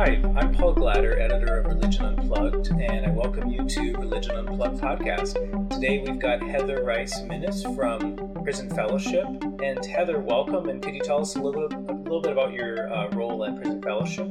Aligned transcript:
Hi, 0.00 0.18
I'm 0.34 0.54
Paul 0.54 0.74
Glader, 0.74 1.20
editor 1.20 1.58
of 1.58 1.66
Religion 1.66 2.06
Unplugged, 2.06 2.68
and 2.68 3.04
I 3.04 3.10
welcome 3.10 3.50
you 3.50 3.68
to 3.68 3.92
Religion 3.98 4.34
Unplugged 4.34 4.80
podcast. 4.80 5.34
Today 5.68 5.98
we've 5.98 6.18
got 6.18 6.42
Heather 6.42 6.82
Rice-Minus 6.82 7.64
from 7.64 8.16
Prison 8.42 8.70
Fellowship. 8.70 9.26
And 9.62 9.84
Heather, 9.84 10.18
welcome, 10.18 10.70
and 10.70 10.82
could 10.82 10.94
you 10.94 11.02
tell 11.02 11.20
us 11.20 11.36
a 11.36 11.42
little, 11.42 11.66
a 11.66 11.92
little 11.92 12.22
bit 12.22 12.32
about 12.32 12.54
your 12.54 12.90
uh, 12.90 13.10
role 13.10 13.44
at 13.44 13.56
Prison 13.56 13.82
Fellowship? 13.82 14.26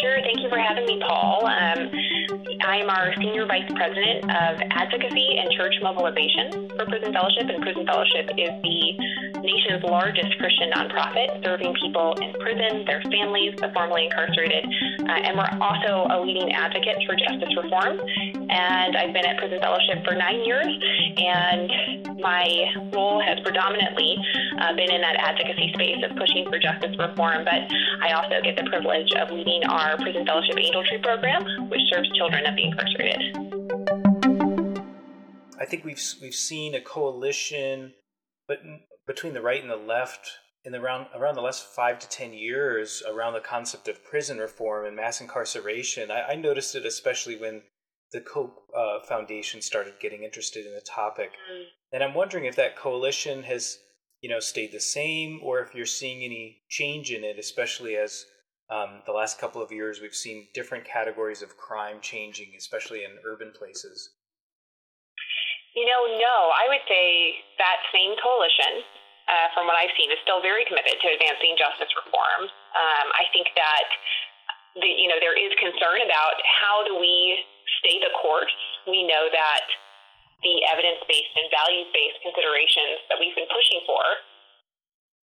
Sure, 0.00 0.16
thank 0.22 0.40
you 0.40 0.48
for 0.48 0.58
having 0.58 0.86
me, 0.86 1.02
Paul. 1.06 1.44
Um, 1.44 1.90
I 2.62 2.76
am 2.76 2.90
our 2.90 3.14
Senior 3.16 3.46
Vice 3.46 3.68
President 3.72 4.24
of 4.24 4.60
Advocacy 4.70 5.38
and 5.40 5.50
Church 5.56 5.74
Mobilization 5.82 6.68
for 6.76 6.84
Prison 6.84 7.12
Fellowship, 7.12 7.48
and 7.48 7.62
Prison 7.62 7.86
Fellowship 7.86 8.30
is 8.36 8.52
the 8.60 8.80
nation's 9.40 9.82
largest 9.84 10.36
Christian 10.38 10.70
nonprofit 10.76 11.42
serving 11.44 11.74
people 11.80 12.14
in 12.20 12.32
prison, 12.36 12.84
their 12.84 13.00
families, 13.08 13.56
the 13.56 13.72
formerly 13.72 14.04
incarcerated, 14.04 14.64
uh, 15.08 15.24
and 15.24 15.36
we're 15.36 15.52
also 15.60 16.04
a 16.12 16.20
leading 16.20 16.52
advocate 16.52 17.00
for 17.06 17.16
justice 17.16 17.54
reform. 17.56 17.96
And 18.50 18.96
I've 18.96 19.12
been 19.14 19.24
at 19.24 19.38
Prison 19.38 19.60
Fellowship 19.60 20.02
for 20.04 20.14
nine 20.14 20.42
years, 20.44 20.66
and 20.66 22.18
my 22.18 22.44
role 22.92 23.22
has 23.22 23.38
predominantly 23.46 24.16
uh, 24.60 24.74
been 24.74 24.90
in 24.90 25.00
that 25.00 25.14
advocacy 25.22 25.70
space 25.72 26.02
of 26.02 26.16
pushing 26.16 26.50
for 26.50 26.58
justice 26.58 26.96
reform, 26.98 27.44
but 27.44 27.70
I 28.02 28.10
also 28.12 28.42
get 28.42 28.56
the 28.56 28.68
privilege 28.68 29.12
of 29.14 29.30
leading 29.30 29.62
our 29.70 29.96
Prison 29.98 30.26
Fellowship 30.26 30.58
Angel 30.58 30.82
Tree 30.84 30.98
program, 30.98 31.70
which 31.70 31.80
serves 31.92 32.10
children 32.18 32.44
of 32.44 32.56
the 32.56 32.64
incarcerated. 32.64 33.36
I 35.60 35.64
think 35.64 35.84
we've 35.84 36.02
we've 36.20 36.34
seen 36.34 36.74
a 36.74 36.80
coalition, 36.80 37.94
but 38.48 38.58
between 39.06 39.34
the 39.34 39.42
right 39.42 39.62
and 39.62 39.70
the 39.70 39.76
left 39.76 40.28
in 40.64 40.72
the 40.72 40.80
around 40.80 41.06
around 41.14 41.36
the 41.36 41.42
last 41.42 41.64
five 41.64 41.98
to 42.00 42.08
ten 42.08 42.32
years 42.32 43.02
around 43.08 43.34
the 43.34 43.40
concept 43.40 43.86
of 43.86 44.04
prison 44.04 44.38
reform 44.38 44.86
and 44.86 44.96
mass 44.96 45.20
incarceration. 45.20 46.10
I, 46.10 46.32
I 46.32 46.34
noticed 46.34 46.74
it 46.74 46.84
especially 46.84 47.36
when 47.36 47.62
the 48.12 48.20
Koch 48.20 48.52
uh, 48.76 49.00
Foundation 49.06 49.60
started 49.62 49.94
getting 50.00 50.24
interested 50.24 50.66
in 50.66 50.74
the 50.74 50.80
topic, 50.80 51.30
mm. 51.30 51.64
and 51.92 52.02
I'm 52.02 52.14
wondering 52.14 52.44
if 52.44 52.56
that 52.56 52.76
coalition 52.76 53.42
has 53.44 53.78
you 54.20 54.28
know 54.28 54.40
stayed 54.40 54.72
the 54.72 54.80
same 54.80 55.40
or 55.42 55.60
if 55.60 55.74
you're 55.74 55.86
seeing 55.86 56.22
any 56.22 56.62
change 56.68 57.10
in 57.10 57.24
it, 57.24 57.38
especially 57.38 57.96
as 57.96 58.24
um, 58.70 59.02
the 59.06 59.12
last 59.12 59.38
couple 59.38 59.62
of 59.62 59.72
years 59.72 60.00
we've 60.00 60.14
seen 60.14 60.48
different 60.54 60.84
categories 60.84 61.42
of 61.42 61.56
crime 61.56 61.98
changing, 62.00 62.52
especially 62.56 63.04
in 63.04 63.18
urban 63.26 63.52
places. 63.56 64.10
You 65.74 65.86
know, 65.86 66.18
no, 66.18 66.50
I 66.58 66.66
would 66.66 66.82
say 66.88 67.34
that 67.58 67.78
same 67.94 68.14
coalition 68.18 68.82
uh, 69.30 69.48
from 69.54 69.70
what 69.70 69.78
I've 69.78 69.94
seen, 69.94 70.10
is 70.10 70.18
still 70.26 70.42
very 70.42 70.66
committed 70.66 70.98
to 70.98 71.06
advancing 71.14 71.54
justice 71.54 71.90
reform. 71.94 72.50
Um, 72.50 73.06
I 73.14 73.30
think 73.30 73.46
that 73.54 73.86
the, 74.78 74.90
you 74.90 75.06
know 75.06 75.18
there 75.22 75.34
is 75.38 75.54
concern 75.58 76.02
about 76.02 76.38
how 76.42 76.82
do 76.86 76.98
we 76.98 77.42
stay 77.80 77.98
the 77.98 78.12
course. 78.20 78.52
We 78.86 79.04
know 79.08 79.28
that 79.32 79.64
the 80.40 80.64
evidence-based 80.72 81.34
and 81.36 81.48
values-based 81.52 82.18
considerations 82.24 83.04
that 83.12 83.20
we've 83.20 83.36
been 83.36 83.50
pushing 83.52 83.80
for 83.84 84.00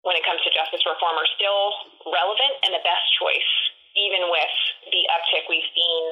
when 0.03 0.19
it 0.19 0.27
comes 0.27 0.43
to 0.45 0.51
justice 0.53 0.83
reform 0.85 1.17
are 1.17 1.31
still 1.39 1.63
relevant 2.11 2.55
and 2.67 2.75
the 2.77 2.85
best 2.85 3.07
choice, 3.17 3.51
even 3.97 4.29
with 4.29 4.55
the 4.91 5.03
uptick 5.15 5.49
we've 5.49 5.71
seen 5.73 6.03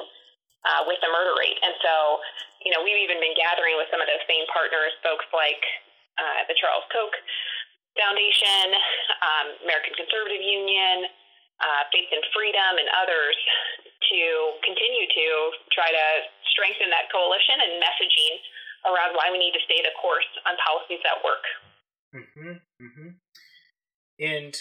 uh, 0.65 0.81
with 0.87 0.97
the 1.03 1.11
murder 1.11 1.35
rate. 1.37 1.59
And 1.61 1.75
so, 1.83 2.23
you 2.63 2.71
know, 2.71 2.81
we've 2.81 2.99
even 3.03 3.19
been 3.19 3.35
gathering 3.35 3.75
with 3.75 3.91
some 3.91 3.99
of 3.99 4.07
those 4.07 4.23
same 4.25 4.47
partners, 4.49 4.95
folks 5.03 5.27
like 5.35 5.61
uh, 6.17 6.47
the 6.47 6.55
Charles 6.57 6.87
Koch 6.89 7.13
Foundation, 7.99 8.73
um, 9.21 9.47
American 9.67 9.93
Conservative 9.93 10.41
Union, 10.41 11.05
uh, 11.61 11.85
Faith 11.93 12.09
and 12.09 12.25
Freedom, 12.33 12.81
and 12.81 12.89
others 12.97 13.37
to 14.13 14.25
continue 14.61 15.09
to 15.09 15.25
try 15.73 15.89
to 15.89 16.05
strengthen 16.53 16.93
that 16.93 17.09
coalition 17.09 17.57
and 17.57 17.81
messaging 17.81 18.37
around 18.85 19.17
why 19.17 19.33
we 19.33 19.41
need 19.41 19.57
to 19.57 19.63
stay 19.65 19.81
the 19.81 19.93
course 19.97 20.27
on 20.45 20.53
policies 20.61 21.01
that 21.01 21.17
work. 21.25 21.45
Mm-hmm, 22.13 22.61
mm-hmm. 22.77 23.09
And 24.21 24.53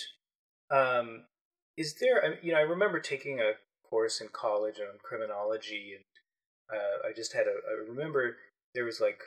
um, 0.72 1.28
is 1.76 1.94
there, 2.00 2.38
you 2.41 2.53
know, 2.53 2.59
I 2.59 2.65
remember 2.65 3.00
taking 3.00 3.41
a 3.41 3.60
course 3.88 4.21
in 4.21 4.28
college 4.32 4.81
on 4.81 4.99
criminology, 5.03 5.93
and 5.97 6.05
uh, 6.72 7.09
I 7.09 7.12
just 7.12 7.34
had 7.34 7.47
a, 7.47 7.60
I 7.69 7.88
remember 7.88 8.37
there 8.75 8.84
was 8.84 9.00
like 9.00 9.21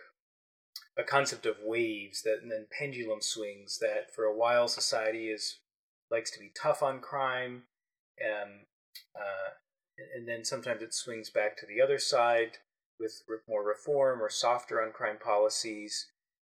a 0.97 1.03
concept 1.03 1.45
of 1.45 1.57
waves 1.63 2.23
that 2.23 2.39
and 2.41 2.51
then 2.51 2.67
pendulum 2.77 3.21
swings 3.21 3.77
that 3.79 4.13
for 4.13 4.23
a 4.23 4.35
while 4.35 4.67
society 4.67 5.29
is 5.29 5.59
likes 6.09 6.31
to 6.31 6.39
be 6.39 6.51
tough 6.59 6.81
on 6.81 6.99
crime 6.99 7.63
and 8.19 8.65
uh, 9.15 9.51
and 10.15 10.27
then 10.27 10.43
sometimes 10.43 10.81
it 10.81 10.93
swings 10.93 11.29
back 11.29 11.57
to 11.57 11.65
the 11.65 11.81
other 11.81 11.99
side 11.99 12.57
with 12.99 13.23
more 13.47 13.63
reform 13.63 14.21
or 14.21 14.29
softer 14.29 14.81
on 14.81 14.91
crime 14.91 15.17
policies 15.23 16.07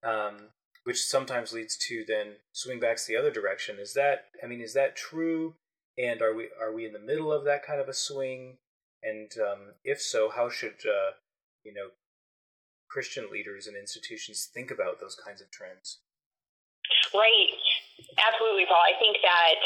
um, 0.03 0.37
which 0.85 1.03
sometimes 1.03 1.51
leads 1.53 1.77
to 1.77 2.05
then 2.07 2.35
swingbacks 2.53 3.05
the 3.05 3.15
other 3.15 3.31
direction 3.31 3.77
is 3.79 3.93
that 3.93 4.25
i 4.43 4.47
mean 4.47 4.61
is 4.61 4.73
that 4.73 4.95
true 4.95 5.55
and 5.97 6.21
are 6.21 6.33
we 6.33 6.47
are 6.61 6.73
we 6.73 6.85
in 6.85 6.93
the 6.93 6.99
middle 6.99 7.31
of 7.31 7.45
that 7.45 7.65
kind 7.65 7.81
of 7.81 7.89
a 7.89 7.93
swing 7.93 8.57
and 9.03 9.31
um, 9.39 9.73
if 9.83 10.01
so 10.01 10.29
how 10.29 10.49
should 10.49 10.79
uh, 10.85 11.11
you 11.63 11.73
know 11.73 11.89
Christian 12.89 13.29
leaders 13.31 13.69
and 13.69 13.77
institutions 13.77 14.49
think 14.51 14.71
about 14.73 14.99
those 14.99 15.15
kinds 15.15 15.41
of 15.41 15.51
trends. 15.53 16.01
Right. 17.13 17.53
Absolutely, 18.17 18.65
Paul. 18.65 18.81
I 18.81 18.97
think 18.97 19.17
that 19.21 19.61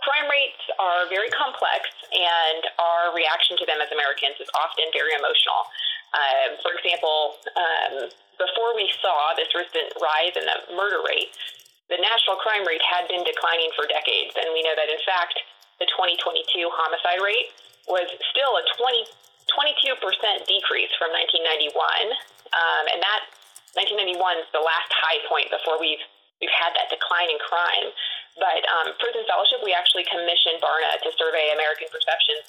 crime 0.00 0.28
rates 0.28 0.60
are 0.76 1.08
very 1.08 1.32
complex, 1.32 1.88
and 2.12 2.62
our 2.78 3.14
reaction 3.16 3.56
to 3.60 3.64
them 3.64 3.80
as 3.80 3.88
Americans 3.92 4.36
is 4.40 4.48
often 4.56 4.88
very 4.92 5.16
emotional. 5.16 5.66
Uh, 6.12 6.56
for 6.60 6.72
example, 6.76 7.36
um, 7.56 8.08
before 8.36 8.76
we 8.76 8.88
saw 9.00 9.32
this 9.34 9.48
recent 9.56 9.92
rise 9.98 10.36
in 10.36 10.44
the 10.44 10.58
murder 10.76 11.00
rate, 11.04 11.32
the 11.88 11.98
national 11.98 12.36
crime 12.42 12.66
rate 12.66 12.82
had 12.82 13.08
been 13.08 13.22
declining 13.24 13.70
for 13.78 13.86
decades, 13.88 14.34
and 14.36 14.50
we 14.52 14.60
know 14.62 14.74
that 14.74 14.90
in 14.90 15.00
fact 15.06 15.38
the 15.78 15.86
2022 15.92 16.44
homicide 16.72 17.20
rate 17.22 17.52
was 17.86 18.08
still 18.32 18.58
a 18.58 18.64
20 18.74 19.06
22% 19.54 19.94
decrease 20.50 20.90
from 20.98 21.14
1991. 21.14 21.70
Um, 22.50 22.84
and 22.90 22.98
that 22.98 23.30
1991 23.78 24.42
is 24.42 24.48
the 24.50 24.62
last 24.62 24.90
high 24.90 25.22
point 25.30 25.52
before 25.54 25.78
we've 25.78 26.02
we've 26.42 26.52
had 26.52 26.76
that 26.76 26.92
decline 26.92 27.32
in 27.32 27.38
crime. 27.40 27.88
But 28.36 28.62
um, 28.68 28.92
Prison 29.00 29.24
Fellowship, 29.24 29.64
we 29.64 29.72
actually 29.72 30.04
commissioned 30.04 30.60
Barna 30.60 31.00
to 31.00 31.08
survey 31.16 31.56
American 31.56 31.88
perceptions 31.88 32.44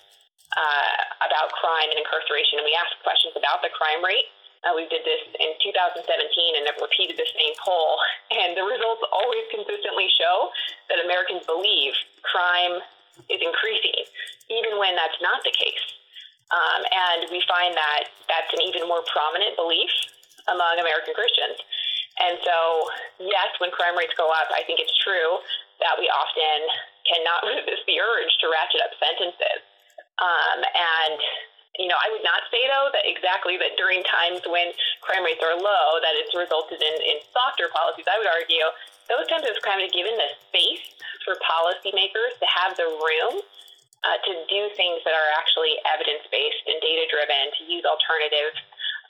uh, 0.51 1.23
about 1.23 1.51
crime 1.55 1.87
and 1.91 1.99
incarceration, 1.99 2.59
and 2.59 2.67
we 2.67 2.75
asked 2.75 2.99
questions 3.07 3.35
about 3.39 3.63
the 3.63 3.71
crime 3.71 4.03
rate. 4.03 4.27
Uh, 4.67 4.75
we 4.75 4.83
did 4.91 5.05
this 5.07 5.21
in 5.39 5.55
2017 5.63 6.03
and 6.59 6.67
have 6.67 6.79
repeated 6.83 7.15
the 7.15 7.29
same 7.39 7.55
poll, 7.63 7.95
and 8.35 8.51
the 8.59 8.67
results 8.67 9.03
always 9.15 9.47
consistently 9.47 10.11
show 10.11 10.51
that 10.91 10.99
Americans 11.03 11.47
believe 11.47 11.95
crime 12.27 12.83
is 13.31 13.39
increasing, 13.39 14.03
even 14.51 14.75
when 14.75 14.91
that's 14.99 15.17
not 15.23 15.39
the 15.47 15.55
case. 15.55 15.87
Um, 16.51 16.81
and 16.83 17.19
we 17.31 17.43
find 17.47 17.75
that 17.75 18.07
that's 18.27 18.51
an 18.55 18.63
even 18.63 18.87
more 18.87 19.03
prominent 19.07 19.55
belief 19.55 19.91
among 20.47 20.79
American 20.79 21.11
Christians. 21.11 21.59
And 22.17 22.39
so, 22.39 22.87
yes, 23.19 23.51
when 23.59 23.69
crime 23.69 23.99
rates 23.99 24.15
go 24.15 24.31
up, 24.31 24.47
I 24.49 24.63
think 24.63 24.79
it's 24.79 24.95
true 25.03 25.43
that 25.79 25.95
we 25.97 26.09
often 26.09 26.59
cannot 27.05 27.41
resist 27.51 27.83
the 27.85 27.97
urge 27.99 28.31
to 28.41 28.49
ratchet 28.49 28.81
up 28.83 28.93
sentences. 28.97 29.61
Um, 30.17 30.59
and 30.65 31.19
you 31.77 31.85
know, 31.85 31.97
I 31.97 32.09
would 32.09 32.25
not 32.25 32.41
say 32.49 32.65
though 32.65 32.89
that 32.89 33.05
exactly 33.05 33.55
that 33.61 33.77
during 33.77 34.01
times 34.01 34.41
when 34.49 34.73
crime 35.05 35.21
rates 35.21 35.41
are 35.45 35.53
low 35.53 36.01
that 36.01 36.17
it's 36.17 36.33
resulted 36.33 36.81
in, 36.81 36.95
in 37.05 37.21
softer 37.29 37.69
policies. 37.69 38.09
I 38.09 38.17
would 38.17 38.29
argue 38.29 38.65
those 39.05 39.29
times 39.29 39.45
have 39.45 39.61
kind 39.61 39.85
of 39.85 39.93
given 39.93 40.17
the 40.17 40.29
space 40.49 40.83
for 41.21 41.37
policymakers 41.45 42.33
to 42.41 42.47
have 42.49 42.73
the 42.75 42.89
room 42.89 43.45
uh, 44.05 44.17
to 44.25 44.31
do 44.49 44.69
things 44.73 45.01
that 45.05 45.13
are 45.13 45.31
actually 45.37 45.77
evidence 45.85 46.25
based 46.29 46.65
and 46.69 46.77
data 46.81 47.05
driven, 47.09 47.53
to 47.57 47.61
use 47.65 47.85
alternatives 47.85 48.57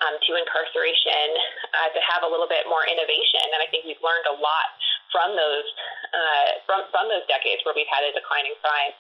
um, 0.06 0.16
to 0.28 0.32
incarceration, 0.38 1.28
uh, 1.74 1.90
to 1.94 2.02
have 2.04 2.22
a 2.26 2.30
little 2.30 2.50
bit 2.50 2.70
more 2.70 2.86
innovation. 2.86 3.44
And 3.54 3.60
I 3.62 3.68
think 3.70 3.86
we've 3.86 4.02
learned 4.02 4.28
a 4.30 4.38
lot 4.38 4.70
from 5.10 5.34
those 5.34 5.68
uh, 6.14 6.50
from 6.68 6.86
from 6.92 7.08
those 7.08 7.26
decades 7.32 7.64
where 7.64 7.74
we've 7.74 7.90
had 7.90 8.04
a 8.06 8.12
declining 8.14 8.56
crime, 8.60 8.94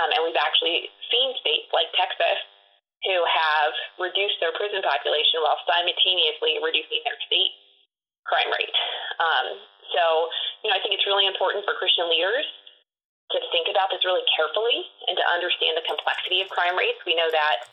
um, 0.00 0.08
and 0.12 0.20
we've 0.22 0.38
actually 0.38 0.90
seen 1.10 1.34
states 1.40 1.68
like 1.72 1.88
Texas 1.96 2.38
who 3.04 3.20
have 3.28 3.72
reduced 4.00 4.40
their 4.40 4.52
prison 4.56 4.80
population 4.80 5.44
while 5.44 5.60
simultaneously 5.68 6.56
reducing 6.64 7.04
their 7.04 7.18
state 7.28 7.52
crime 8.24 8.48
rate. 8.48 8.72
Um, 9.20 9.60
so, 9.92 10.02
you 10.64 10.72
know, 10.72 10.76
I 10.76 10.80
think 10.80 10.96
it's 10.96 11.04
really 11.04 11.28
important 11.28 11.68
for 11.68 11.76
Christian 11.76 12.08
leaders 12.08 12.48
to 13.32 13.38
think 13.52 13.68
about 13.68 13.92
this 13.92 14.00
really 14.08 14.24
carefully 14.32 14.88
and 15.08 15.16
to 15.16 15.24
understand 15.32 15.76
the 15.76 15.84
complexity 15.84 16.40
of 16.40 16.48
crime 16.48 16.76
rates. 16.76 16.96
We 17.04 17.12
know 17.12 17.28
that 17.28 17.68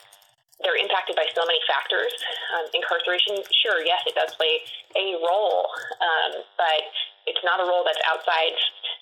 they're 0.64 0.78
impacted 0.78 1.16
by 1.18 1.26
so 1.34 1.42
many 1.46 1.60
factors. 1.66 2.14
Um, 2.58 2.66
incarceration, 2.74 3.42
sure, 3.64 3.82
yes, 3.86 4.02
it 4.06 4.16
does 4.16 4.34
play 4.38 4.62
a 4.98 5.18
role, 5.22 5.68
um, 6.02 6.42
but 6.58 6.84
it's 7.26 7.42
not 7.46 7.62
a 7.62 7.66
role 7.66 7.86
that's 7.86 8.02
outside 8.06 8.56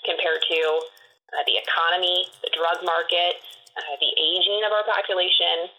compared 0.04 0.42
to 0.48 0.60
uh, 1.36 1.44
the 1.46 1.60
economy, 1.60 2.28
the 2.42 2.52
drug 2.56 2.82
market, 2.84 3.40
uh, 3.78 3.96
the 4.02 4.12
aging 4.18 4.64
of 4.66 4.72
our 4.74 4.84
population, 4.88 5.70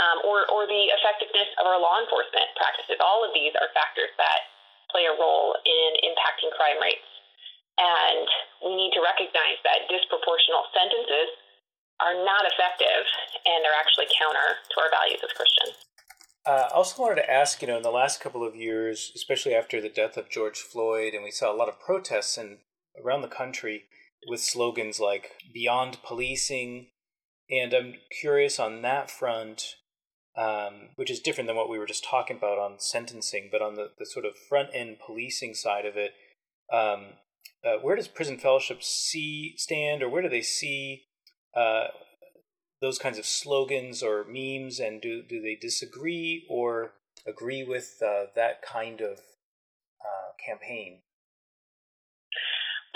um, 0.00 0.24
or, 0.24 0.48
or 0.48 0.64
the 0.64 0.84
effectiveness 0.96 1.50
of 1.60 1.66
our 1.66 1.76
law 1.76 2.00
enforcement 2.00 2.46
practices. 2.56 2.96
All 3.02 3.26
of 3.26 3.34
these 3.36 3.52
are 3.58 3.68
factors 3.76 4.10
that 4.16 4.48
play 4.88 5.06
a 5.06 5.14
role 5.14 5.54
in 5.66 5.90
impacting 6.06 6.50
crime 6.56 6.80
rates. 6.80 7.06
And 7.78 8.26
we 8.66 8.76
need 8.76 8.92
to 8.92 9.00
recognize 9.00 9.56
that 9.64 9.88
disproportional 9.88 10.68
sentences 10.74 11.32
are 12.04 12.16
not 12.24 12.44
effective 12.48 13.04
and 13.46 13.64
they're 13.64 13.76
actually 13.76 14.06
counter 14.12 14.58
to 14.72 14.76
our 14.80 14.90
values 14.90 15.20
as 15.22 15.32
Christians. 15.32 15.76
Uh, 16.46 16.68
I 16.72 16.74
also 16.74 17.02
wanted 17.02 17.16
to 17.16 17.30
ask, 17.30 17.60
you 17.60 17.68
know, 17.68 17.76
in 17.76 17.82
the 17.82 17.90
last 17.90 18.20
couple 18.20 18.46
of 18.46 18.56
years, 18.56 19.12
especially 19.14 19.54
after 19.54 19.80
the 19.80 19.90
death 19.90 20.16
of 20.16 20.30
George 20.30 20.58
Floyd, 20.58 21.12
and 21.12 21.22
we 21.22 21.30
saw 21.30 21.52
a 21.52 21.56
lot 21.56 21.68
of 21.68 21.78
protests 21.78 22.38
in, 22.38 22.58
around 23.02 23.20
the 23.22 23.28
country 23.28 23.84
with 24.26 24.40
slogans 24.40 24.98
like 24.98 25.32
"Beyond 25.52 25.98
Policing," 26.02 26.88
and 27.50 27.74
I'm 27.74 27.94
curious 28.20 28.58
on 28.58 28.80
that 28.82 29.10
front, 29.10 29.76
um, 30.36 30.90
which 30.96 31.10
is 31.10 31.20
different 31.20 31.46
than 31.46 31.56
what 31.56 31.68
we 31.68 31.78
were 31.78 31.86
just 31.86 32.04
talking 32.04 32.38
about 32.38 32.58
on 32.58 32.78
sentencing, 32.78 33.50
but 33.52 33.60
on 33.60 33.74
the, 33.74 33.90
the 33.98 34.06
sort 34.06 34.24
of 34.24 34.32
front 34.48 34.70
end 34.72 34.96
policing 35.04 35.54
side 35.54 35.84
of 35.84 35.96
it, 35.96 36.12
um, 36.72 37.18
uh, 37.62 37.78
where 37.82 37.96
does 37.96 38.08
Prison 38.08 38.38
Fellowship 38.38 38.82
see 38.82 39.54
stand, 39.58 40.02
or 40.02 40.08
where 40.08 40.22
do 40.22 40.28
they 40.30 40.42
see 40.42 41.02
uh, 41.54 41.88
those 42.80 42.98
kinds 42.98 43.18
of 43.18 43.26
slogans 43.26 44.02
or 44.02 44.24
memes, 44.24 44.80
and 44.80 45.00
do 45.00 45.22
do 45.22 45.40
they 45.40 45.54
disagree 45.54 46.46
or 46.48 46.92
agree 47.26 47.62
with 47.62 48.00
uh, 48.00 48.32
that 48.34 48.62
kind 48.62 49.00
of 49.00 49.20
uh, 50.00 50.30
campaign? 50.40 51.00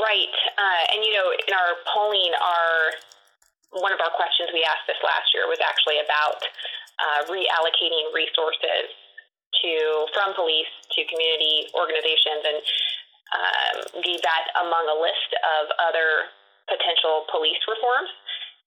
Right, 0.00 0.34
uh, 0.58 0.82
and 0.94 1.04
you 1.04 1.12
know, 1.12 1.28
in 1.30 1.52
our 1.54 1.78
polling, 1.92 2.32
our 2.40 2.96
one 3.82 3.92
of 3.92 4.00
our 4.00 4.10
questions 4.16 4.48
we 4.54 4.64
asked 4.64 4.86
this 4.86 4.98
last 5.02 5.34
year 5.34 5.46
was 5.50 5.60
actually 5.60 6.00
about 6.00 6.40
uh, 6.98 7.20
reallocating 7.28 8.08
resources 8.14 8.88
to 9.62 9.72
from 10.16 10.34
police 10.34 10.70
to 10.96 11.04
community 11.06 11.68
organizations, 11.76 12.42
and 12.42 12.58
um, 13.36 13.76
gave 14.00 14.22
that 14.24 14.48
among 14.64 14.88
a 14.88 14.96
list 14.96 15.30
of 15.60 15.68
other 15.76 16.32
potential 16.68 17.28
police 17.28 17.60
reforms 17.68 18.08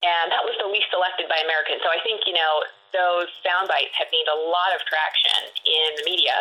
and 0.06 0.30
that 0.30 0.46
was 0.46 0.54
the 0.62 0.70
least 0.70 0.90
selected 0.94 1.26
by 1.26 1.42
Americans. 1.42 1.82
So 1.82 1.90
I 1.90 1.98
think 2.06 2.26
you 2.30 2.38
know 2.38 2.54
those 2.94 3.30
sound 3.42 3.68
bites 3.68 3.94
have 3.98 4.10
gained 4.14 4.30
a 4.30 4.40
lot 4.48 4.72
of 4.74 4.82
traction 4.86 5.50
in 5.66 5.90
the 6.02 6.06
media, 6.06 6.36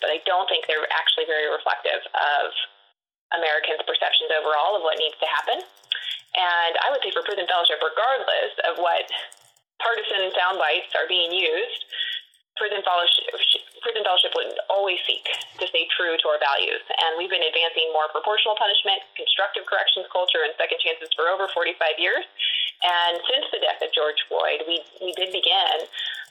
but 0.00 0.08
I 0.08 0.18
don't 0.24 0.48
think 0.48 0.64
they're 0.66 0.88
actually 0.90 1.28
very 1.28 1.46
reflective 1.52 2.02
of 2.12 2.50
Americans' 3.36 3.84
perceptions 3.84 4.32
overall 4.32 4.76
of 4.76 4.82
what 4.82 4.96
needs 5.00 5.16
to 5.20 5.28
happen. 5.28 5.60
And 6.32 6.72
I 6.80 6.88
would 6.88 7.04
say 7.04 7.12
for 7.12 7.20
prison 7.24 7.44
fellowship, 7.44 7.80
regardless 7.84 8.52
of 8.64 8.80
what 8.80 9.04
partisan 9.80 10.32
sound 10.32 10.56
bites 10.56 10.88
are 10.96 11.04
being 11.08 11.32
used, 11.32 11.82
prison 12.56 12.80
fellowship, 12.84 13.28
prison 13.84 14.04
fellowship 14.04 14.32
would 14.36 14.52
always 14.72 15.00
seek 15.04 15.24
to 15.60 15.64
stay 15.68 15.84
true 15.96 16.16
to 16.16 16.26
our 16.32 16.40
values. 16.40 16.80
And 17.00 17.20
we've 17.20 17.32
been 17.32 17.44
advancing 17.44 17.92
more 17.92 18.08
proportional 18.12 18.56
punishment, 18.56 19.04
constructive 19.16 19.68
corrections 19.68 20.08
culture, 20.12 20.44
and 20.44 20.52
second 20.56 20.80
chances 20.80 21.12
for 21.12 21.28
over 21.28 21.48
45 21.52 21.76
years. 22.00 22.24
And 22.82 23.22
since 23.30 23.46
the 23.54 23.62
death 23.62 23.78
of 23.78 23.94
George 23.94 24.18
Floyd, 24.26 24.66
we, 24.66 24.82
we 24.98 25.14
did 25.14 25.30
begin 25.30 25.76